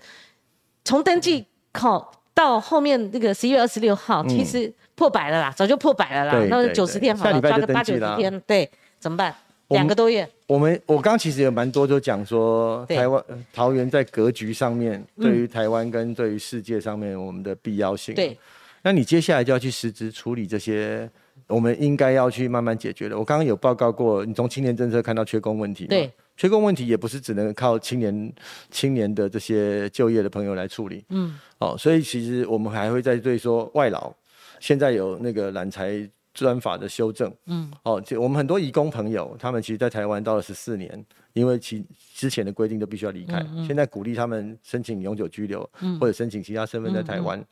[0.84, 2.12] 从登记靠。
[2.32, 6.46] 到后面那个十一月二十六号，其实破百了啦，早就破百了啦。
[6.48, 9.34] 那九十天好了，抓个八九十天，对，怎么办？
[9.68, 10.26] 两个多月。
[10.46, 18.14] 我们我刚其实有蛮多就讲说，台湾桃园在格局上面，对于台湾跟对于世界上面我们的必要性。
[18.14, 18.38] 对。
[18.80, 21.10] 那你接下来就要去实质处理这些，
[21.46, 23.18] 我们应该要去慢慢解决的。
[23.18, 25.84] 我刚刚有报告过，你从青年政策看到缺工问题。
[25.86, 26.10] 对。
[26.40, 28.32] 缺工问题也不是只能靠青年、
[28.70, 31.04] 青年的这些就业的朋友来处理。
[31.10, 34.10] 嗯，哦，所以其实我们还会在对说外劳，
[34.58, 35.92] 现在有那个揽才
[36.32, 37.30] 专法的修正。
[37.44, 45.68] 嗯，哦，就我们很多移工朋友，他们其实，在台湾到了十四年，因为其之前的规定都必须要离开，现在鼓励他们申请永久居留，
[46.00, 47.42] 或者申请其他身份在台湾。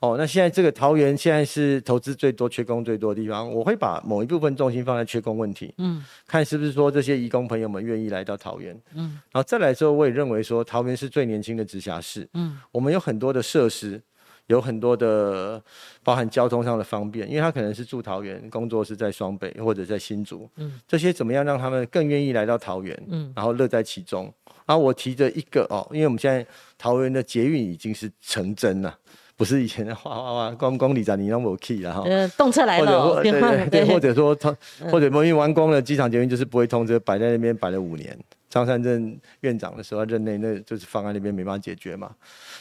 [0.00, 3.50] 哦，那现在这个桃园现在是投资最多、缺工最多的地方。
[3.52, 14.00] 我会把某一部分重心放在缺工问题，嗯，看是不是说这些移工朋友们愿意来到桃园，嗯，然后再来之后，我也认为说桃园是最年轻的直辖市，嗯，我们有很多的设施，
[14.50, 15.62] 有很多的
[16.02, 24.32] 包含交通上的方便，因为他可能是住桃园，工作是在双北或者在新竹，嗯，这些怎么样让他们更愿意来到桃园，嗯，然后乐在其中。
[24.66, 26.44] 然后我提着一个哦，因为我们现在
[26.76, 28.96] 桃园的捷运已经是成真了。
[29.36, 32.02] 不是以前的哗哗哗，光公里长你让我 key 了哈。
[32.04, 34.54] 呃，动车来了，或者对对 对，或者说通，
[34.90, 38.14] 或者因为完工了，机场捷运就是不会通车，摆在那边摆了五年。
[38.50, 42.14] 张善政院长的时候任内，那就是方案那边没办法解决嘛。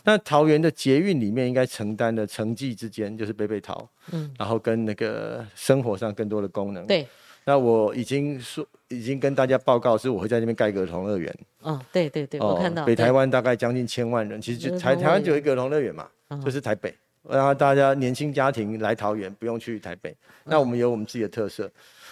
[0.06, 6.88] 那桃园的捷运里面应该承担的城际之间就是北北桃，嗯，然后跟那个生活上更多的功能。
[6.88, 7.06] 对。
[7.46, 11.36] 那我已经说，已经跟大家报告，是我会在那边盖个儿童乐园。
[11.62, 12.86] 哦，对对对，我看到。
[12.86, 16.08] 北台湾大概将近千万人，其实就台台湾就有一个儿童乐园嘛。
[16.46, 16.94] 就是台北，
[17.28, 20.16] 让大家年轻家庭来桃园，不用去台北。
[20.44, 21.72] 那我们有我们自己的特色，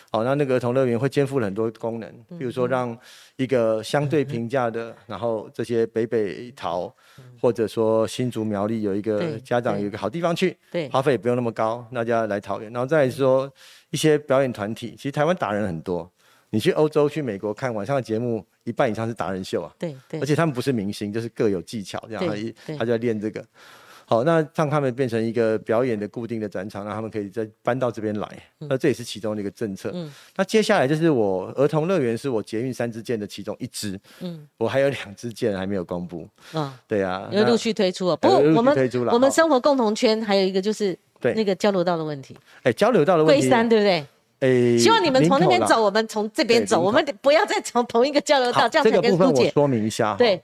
[0.09, 2.97] 好，那那个儿童乐园会肩负很多功能，比如说让
[3.35, 6.93] 一个相对平价的，然后这些北北桃，
[7.41, 12.71] 或者说新竹苗栗有一个家长有一个好地方去，对，花费也不用那么高，大家来桃园。
[12.71, 13.51] 然后再说
[13.89, 16.09] 一些表演团体，其实台湾达人很多，
[16.51, 23.45] 你去欧洲、去美国看晚上的节目，一半以上是达人秀啊，对对，而且他们不是明星，就是各有技巧，这样他他就在练这个。
[24.09, 28.43] 好，那让他们变成一个表演的固定的展场，让他们可以再搬到这边来。
[28.59, 29.91] 那这也是其中的一个政策。
[29.93, 33.99] 嗯，那接下来就是我儿童乐园是我捷运三支箭的其中一支。
[34.21, 36.25] 嗯，我还有两支箭还没有公布。
[36.53, 38.15] 嗯，对啊，要陆续推出了。
[38.15, 38.73] 不过我们
[39.11, 42.33] 我们生活共同圈还有一个就是对那个交流道的问题。
[42.63, 43.41] 哎，交流道的问题。
[43.41, 44.05] 龟山对不对？
[44.39, 50.15] 哎，希望你们从那边走，我们从这边走，我们不要再从同一个交流道，这样才跟部分我说明一下。
[50.15, 50.39] 对，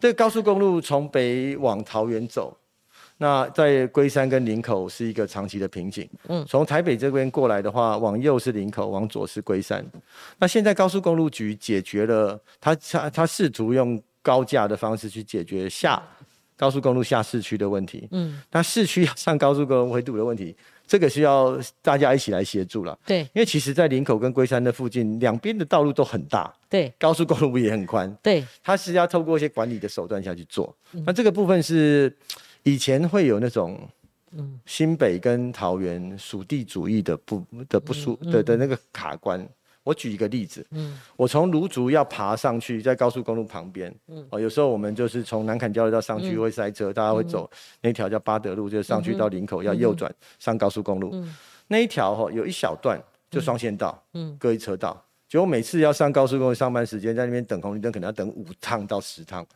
[0.00, 2.56] 这个高速公路从北往桃园走，
[3.18, 6.08] 那在龟山跟林口是一个长期的瓶颈。
[6.28, 9.84] 嗯，从台北这边过来的话，往右是林口，往左是龟山。
[10.38, 16.02] 那现在高速公路局解决了，他他他试图用高架的方式去解决下
[16.56, 18.08] 高速公路下市区的问题。
[18.12, 20.56] 嗯，那市区上高速公路回堵的问题。
[20.86, 22.98] 这个需要大家一起来协助了。
[23.04, 26.50] 对，因为其实，在林口跟龟山的附近，两边的道路都很大。
[26.66, 28.10] 对，高速公路也很宽。
[28.22, 30.74] 对，它是要透过一些管理的手段下去做。
[31.04, 32.10] 那这个部分是
[32.68, 33.78] 以前会有那种，
[34.32, 39.46] 嗯，新北跟桃园属地主义的不的不舒的的那个卡关。
[39.84, 47.50] 我举一个例子，嗯，我从芦竹要爬上去，在高速公路旁边，嗯，哦，有时候我们就是从南坎交流道上去会塞车，大家会走
[47.80, 51.14] 那条叫巴德路，就上去到林口要右转上高速公路，
[51.68, 59.46] 那一条哈有一小段就双线道，嗯，各一车道，结果每次要上高速公路上班时间在那边等红绿灯，可能要等五趟到十趟。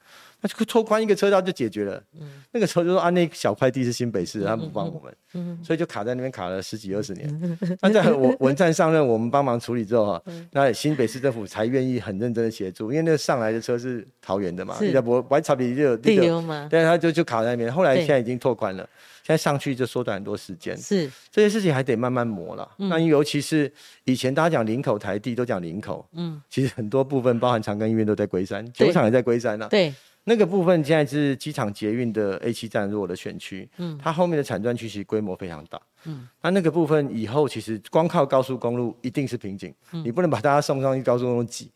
[0.43, 2.03] 那就拓宽一个车道就解决了。
[2.21, 7.59] 嗯，那个时候就说啊，那小块地是新北市，他不帮我们，嗯，所以就卡在那边卡了十几二十年。
[7.81, 17.73] 那在我文灿上任，我们帮忙处理之后哈，那新北市政府才愿意很认真的协助，因为那个上来的车是桃园的嘛，是我白草皮就有地流嘛，对，他就就卡在那边。
[17.73, 18.83] 后来现在已经拓宽了，
[19.23, 20.77] 现在上去就缩短很多时间。
[20.77, 22.69] 是这些事情还得慢慢磨了。
[22.77, 23.73] 那尤其是
[24.05, 29.69] 以前大家讲林口台地都讲林口，嗯，其实很多部分包含长庚医院都在龟山，酒厂也在龟山呢。
[29.71, 29.95] 对。
[30.25, 41.71] 那个部分现在是机场捷运的 A 七站落的选区，嗯，它后面的产专区其实规模非常大，嗯，那那个部分以后其实光靠高速公路一定是瓶颈，嗯，你不能把大家送上去高速公路挤，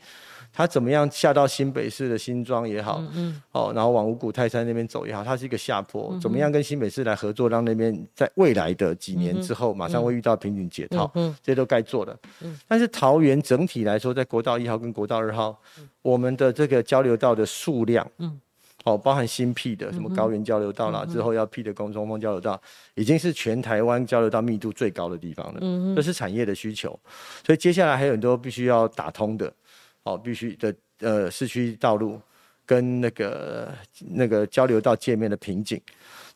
[0.56, 15.54] 它怎么样下到新北市的新庄也好，嗯，哦，然后往五股泰山那边走也好，它是一个下坡，怎么样跟新北市来合作，让那边在未来的几年之后马上会遇到瓶颈解套，嗯，这些都该做的，嗯，但是桃园整体来说，在国道一号跟国道二号。
[16.02, 18.40] 我们的这个交流道的数量，嗯，
[18.84, 22.60] 哦，包含新辟的什么高原交流道啦，之后要辟的公中峰交流道，
[22.94, 25.58] 已经是全台湾交流道密度最高的地方了。
[25.62, 26.96] 嗯这是产业的需求，
[27.44, 29.52] 所以接下来还有很多必须要打通的，
[30.06, 32.20] 哦，必须的呃市区道路
[32.64, 33.72] 跟那个
[34.12, 35.80] 那个交流道界面的瓶颈，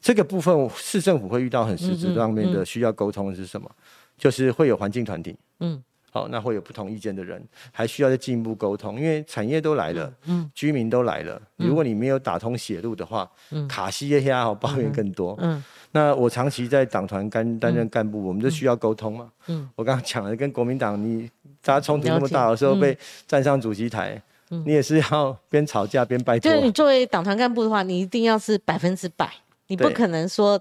[0.01, 3.71] 这个部分市政府会遇到很实质上面的需要沟通的是什么？
[4.19, 5.83] 就是会有环境团体，嗯。
[6.13, 7.41] 好，那会有不同意见的人，
[7.71, 21.31] 还需要再进一步沟通，因为产业都来了，嗯，居民都来了，如果你没有打通血路的话，嗯，卡西耶呀，好抱怨更多，嗯，那我长期在党团干担任干部，我们就需要沟通嘛，嗯，我刚刚讲了，跟国民党你
[21.63, 22.99] 大家冲突那么大的时候被
[23.29, 29.33] 站上主席台，你也是要边吵架边拜托，就是你作为党团干部的话，你一定要是百分之百，
[29.69, 30.61] 你不可能说。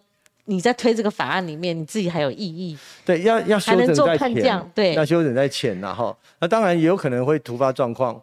[0.49, 2.75] 你在推这个法案里面，你自己还有异议？
[3.05, 8.19] 对，要要修整在浅，对，要修整在浅，然后那当然也有可能会突发状况，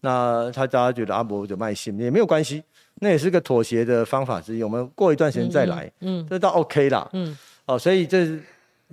[0.00, 2.62] 那他大家觉得阿伯有卖心也没有关系，
[3.00, 4.62] 那也是个妥协的方法之一。
[4.62, 8.28] 我们过一段时间再来，嗯，这倒 OK 啦，嗯，哦，所以这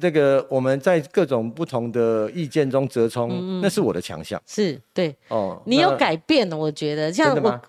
[0.01, 7.61] 这个我们在各种不同的意见中折冲，那是我的强项，是对，哦，你有改变，我觉得像我。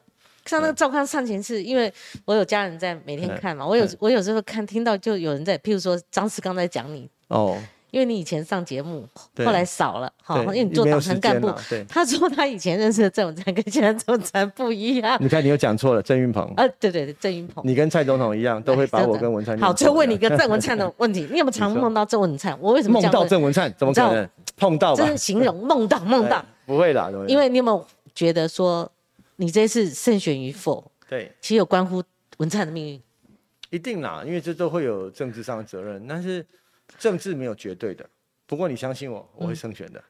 [0.46, 1.92] 像那个赵康上前是因为
[2.24, 7.56] 我有家人在每天看嘛，我有我有时候看听到就有人在，譬如说张世刚在讲你哦，
[7.90, 9.08] 因为你以前上节目，
[9.44, 11.50] 后来少了，哈，因为你做党团干部，
[11.88, 15.16] 他说他以前认识的郑文灿跟现在郑文灿不一样。
[15.20, 16.44] 你看你又讲错了，郑云鹏。
[16.56, 19.56] 啊，对对对，郑云鹏，你跟蔡总统一样，都会把我跟文灿。
[19.58, 22.56] 好，就问你一个郑文灿的问题， 你有没有常梦到郑文灿？
[22.60, 23.72] 我为什么梦到郑文灿？
[23.78, 24.94] 怎么可能碰到？
[24.94, 28.90] 这是形容梦到梦到， 不会啦，因为你有没有觉得说
[29.36, 30.90] 你这次胜选与否？
[31.08, 32.02] 对，其实有关乎
[32.38, 33.02] 文灿的命运，
[33.70, 36.44] 一定啦，因为这都会有政治上的责任，但是
[36.98, 38.08] 政治没有绝对的。
[38.46, 40.02] 不过你相信我，我会胜选的，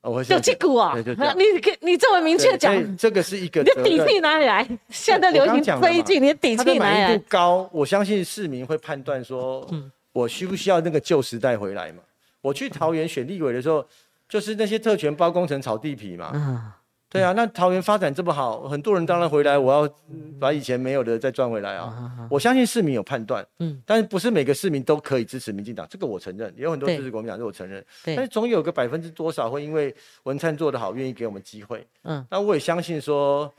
[0.00, 0.24] 我会。
[0.28, 0.94] 有这股啊？
[1.36, 1.44] 你
[1.80, 3.62] 你这么明确讲，这个是一个。
[3.62, 4.68] 你的底气哪里来？
[4.88, 7.18] 现在流行推进，你的底气哪里来？
[7.28, 9.68] 高，我相信市民会判断说，
[10.12, 12.02] 我需不需要那个旧时代回来嘛？
[12.40, 13.86] 我去桃园选立委的时候，
[14.28, 16.74] 就是那些特权包工程炒地皮嘛。
[17.10, 19.94] 对啊，那桃园发展这么好，很多人当然回来，我要
[20.38, 22.28] 把以前没有的再赚回来啊！
[22.30, 27.84] 我相信市民有判断，嗯，但是不是每个市民都可以支持民进党，这个我承认，也有很多支持国民党，这我承认。
[28.04, 29.92] 但是总有个百分之多少会因为
[30.22, 31.84] 文灿做得好，愿意给我们机会。
[32.04, 33.52] 嗯，那我也相信说，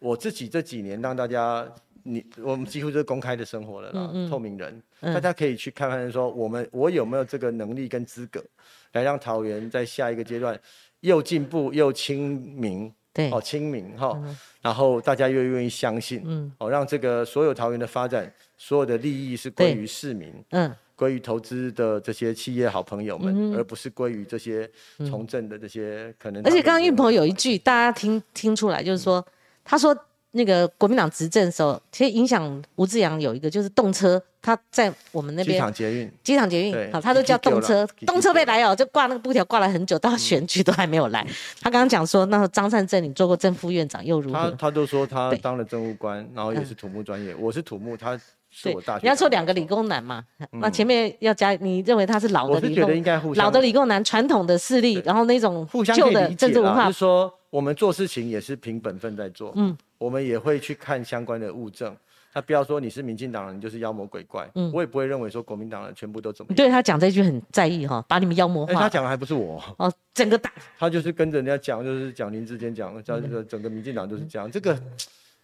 [0.00, 1.64] 我自己这几年让大家
[2.02, 8.44] 你我们几乎就是公开的生活了啦，透明人，大家可以去看看说，我们我有没有这个能力跟资格，
[8.92, 10.58] 来让桃园在下一个阶段
[11.06, 12.18] 又进步又亲
[12.56, 14.20] 民，对，哦亲民哈，
[14.60, 20.74] 然后大家又愿意相信，嗯，哦让这个所有桃园的发展，所有的利益是归于市民，嗯。
[20.98, 24.66] 归于投资的这些企业好朋友们，而不是归于这些
[25.06, 26.42] 从政的这些可能。
[26.42, 29.22] 而且刚刚运鹏有一句，大家听听出来，就是说，
[29.62, 29.94] 他说
[30.36, 41.26] 那个国民党执政的时候，其实影响吴志阳有一个就是动车，他在我们那边机场捷运，机场捷运，好，他都叫动车，动车被来哦，就挂那个布条挂了很久，到选举都还没有来。
[41.60, 44.50] 他刚刚讲说，那张善政你做过正副院长又如何？
[44.50, 48.18] 他他都说他当了政务官，然后也是土木专业，我是土木，他。
[48.48, 61.96] 是我大学，你要说两个理工男嘛，那前面要加，你认为他是老的理工，老的理工男，传统的势力，然后那种旧的政治文化，就是说我们做事情也是凭本分在做，嗯，我们也会去看相关的物证，
[62.30, 74.78] 他不要说你是民进党人，你就是妖魔鬼怪，嗯，我也不会认为说国民党人全部都怎么，对他讲这句很在意哈，把你们妖魔化，他讲的还不是我，哦，整个大， 他就是跟着人家讲，就是讲林志坚讲，叫这个整个民进党都是这样，这个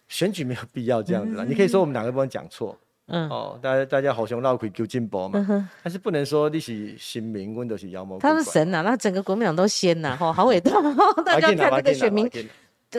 [0.07, 2.77] 选举没有必要这样子啦，你可以说我们哪个部分讲错。
[3.07, 3.29] 嗯。
[3.29, 8.19] 哦，大家大家好，像闹鬼求进步嘛，但是不能说你是新民，我都是妖魔。
[8.19, 10.71] 他是神呐，那整个国民党都仙呐，哈，好伟大！
[11.25, 12.29] 大家看这个选民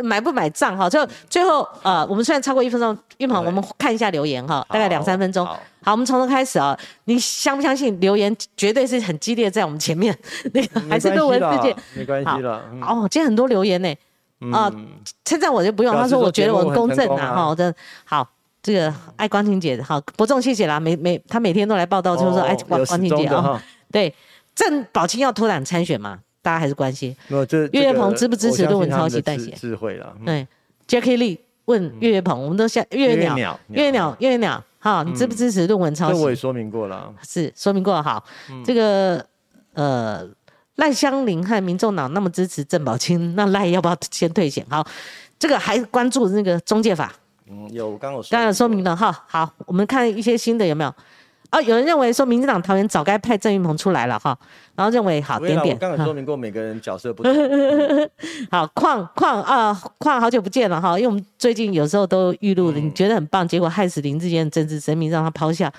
[0.02, 0.90] 买不买账哈？
[0.90, 5.46] 就最后呃，我们虽然超过一分钟，玉鹏，我们看一下留言哈，大概两三分钟。
[5.46, 10.16] 好，我们从头开始啊，你相不相信留言绝对是很激烈，在我们前面？
[10.52, 11.76] 那个还是论文世界？
[11.94, 12.62] 没关系了。
[12.82, 13.94] 哦，今天很多留言呢，
[14.52, 14.68] 啊，
[15.24, 17.72] 称赞我就不用，他说我觉得我很公正呐，哈，的。
[18.04, 18.28] 好。
[18.64, 23.62] 这个爱光晴姐好，伯仲谢谢啦，每每他每天都来报道，就是说爱光光晴姐啊，
[23.92, 24.12] 对，
[24.54, 27.14] 郑宝清要脱党参选嘛，大家还是关心。
[27.46, 29.50] 这岳岳鹏支不支持论文抄袭代写？
[29.50, 30.16] 智慧了。
[30.24, 30.48] 对
[30.88, 36.16] ，Jackie Lee 问岳岳鹏，我们都下岳岳鸟，岳岳鸟，岳岳鸟，好，你支不支持论文抄袭？
[36.16, 38.24] 这我也说明过了，是说明过好。
[38.64, 39.22] 这个
[39.74, 40.26] 呃
[40.76, 44.64] 赖香林和民众党那么支持郑宝清，那赖要不要先退选？
[44.70, 44.86] 好，
[45.38, 47.12] 这个还关注那个中介法。
[47.50, 49.24] 嗯，有刚刚刚有说明了哈。
[49.26, 50.94] 好，我们看一些新的有没有？
[51.50, 54.36] 啊，有人认为说，民进党桃园早该派郑云鹏出来了哈。
[54.74, 55.78] 然后认为好点点。
[55.78, 57.32] 刚刚说明过每个人角色不同。
[58.50, 65.72] 好，矿矿啊，矿好久不见了哈，因为我们最近有时候都预录的，你觉得很棒，结果害死林志坚的政治生命，让他抛下。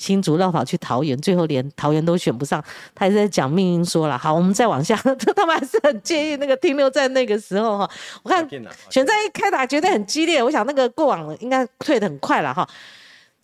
[0.00, 4.16] 新竹绕跑去桃园，最后连桃园都选不上，他也在讲命运说了。
[4.16, 4.96] 好，我们再往下，
[5.36, 7.90] 他们还是很介意那个停留在那个时候哈。
[8.22, 8.48] 我看
[8.88, 10.42] 选战一开打，觉得很激烈。
[10.42, 12.66] 我想那个过往应该退的很快了哈。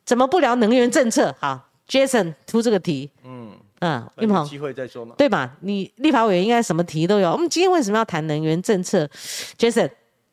[0.07, 1.35] 怎么不聊能源政策？
[1.39, 3.11] 好，Jason 出这个题。
[3.23, 5.15] 嗯嗯，玉鹏，机会再说嘛。
[5.19, 5.53] 对吧？
[5.61, 7.31] 你立法委员应该什么题都有。
[7.31, 9.07] 我们今天为什么要谈能源政策
[9.59, 9.91] ？Jason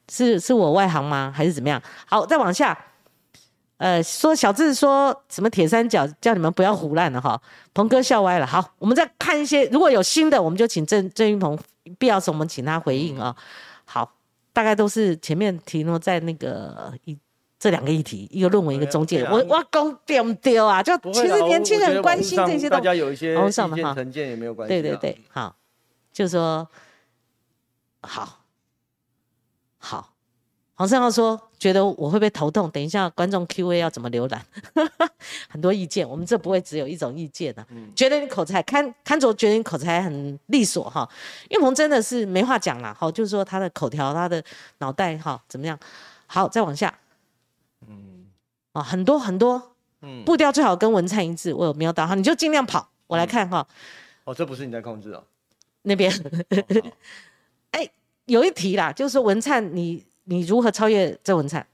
[0.09, 1.34] 是是我外行吗？
[1.36, 1.82] 还是怎么样？
[2.05, 2.78] 好，再往下。
[3.84, 7.38] 呃，说小智说什么铁三角，叫你们不要胡乱了哈。
[7.73, 8.47] 鹏哥笑歪了。
[8.47, 11.59] 好，我们再看一些，如果有新的，我们就请郑郑云鹏，
[11.99, 13.36] 必要时我们请他回应啊。
[13.84, 14.09] 好，
[14.53, 17.17] 大概都是前面提诺在那个一
[17.59, 19.21] 这两个议题，一个论文，一个中介。
[19.25, 20.81] 我我讲丢不丢啊？
[20.81, 24.69] 就其实年轻人关心这些东西，大家有一些意见成见也没有关系。
[24.73, 25.53] 对对对，好，
[26.13, 26.65] 就说
[28.01, 28.39] 好，
[29.77, 30.12] 好。
[30.76, 32.69] 黄胜浩说：“觉得我会不会头痛？
[32.71, 34.43] 等一下观众 Q&A 要怎么浏览？
[35.47, 37.63] 很多意见，我们这不会只有一种意见的。
[37.95, 41.07] 觉得你口才看看着，觉得你口才很利索哈。
[41.51, 44.43] 岳鹏真的是没话讲了，好，就是说他的口条，他的
[44.80, 45.78] 脑袋哈怎么样？
[46.26, 46.91] 好，再往下，
[47.88, 48.26] 嗯，
[48.71, 51.53] 啊，很多很多，嗯，步调最好跟文灿一致。
[51.53, 53.65] 我有瞄到哈，你就尽量跑，我来看哈。
[54.24, 55.24] 哦，这不是你在控制哦，
[55.84, 56.11] 那边，
[57.69, 57.88] 哎，
[58.26, 60.03] 有一题啦，就是说文灿你。
[60.26, 61.65] 你如何超越郑文灿？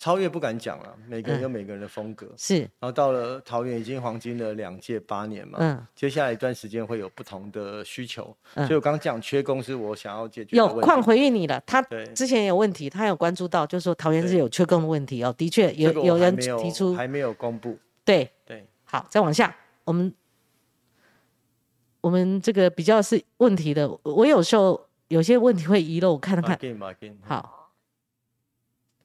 [0.00, 2.32] 超越不敢讲了，每个人有每个人的风格。
[2.36, 8.24] 是，然后到了桃园已经黄金了两届八年嘛，嗯，接下来一段时间会有不同的需求。
[8.54, 10.56] 所以我刚刚讲缺工是我想要解决。
[10.56, 11.82] 有矿回应你了，他
[12.14, 15.34] 之前有问题，他有关注到，就是说桃园是有缺工的问题哦。
[15.36, 17.76] 的确有有人提出，还没有公布。
[18.04, 19.52] 对对，好，再往下，
[19.82, 20.14] 我们
[22.00, 24.87] 我们这个比较是问题的，我有时候。
[25.08, 26.58] 有些问题会遗漏，我看看。
[27.22, 27.70] 好，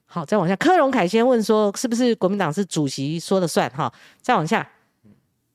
[0.06, 0.56] 好，再往下。
[0.56, 3.92] 柯荣凯先问说：“是不是国民党是主席说了算？”哈，
[4.22, 4.70] 再往下。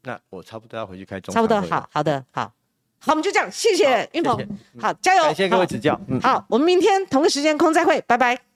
[0.02, 1.34] 那我差不多要回去开中。
[1.34, 2.52] 差不多，好好的，好，
[2.98, 4.36] 好，我们就这样，谢谢云鹏，
[4.80, 6.00] 好，加油，感谢各位指教。
[6.22, 8.47] 好，我们明天同个时间空再会，拜拜。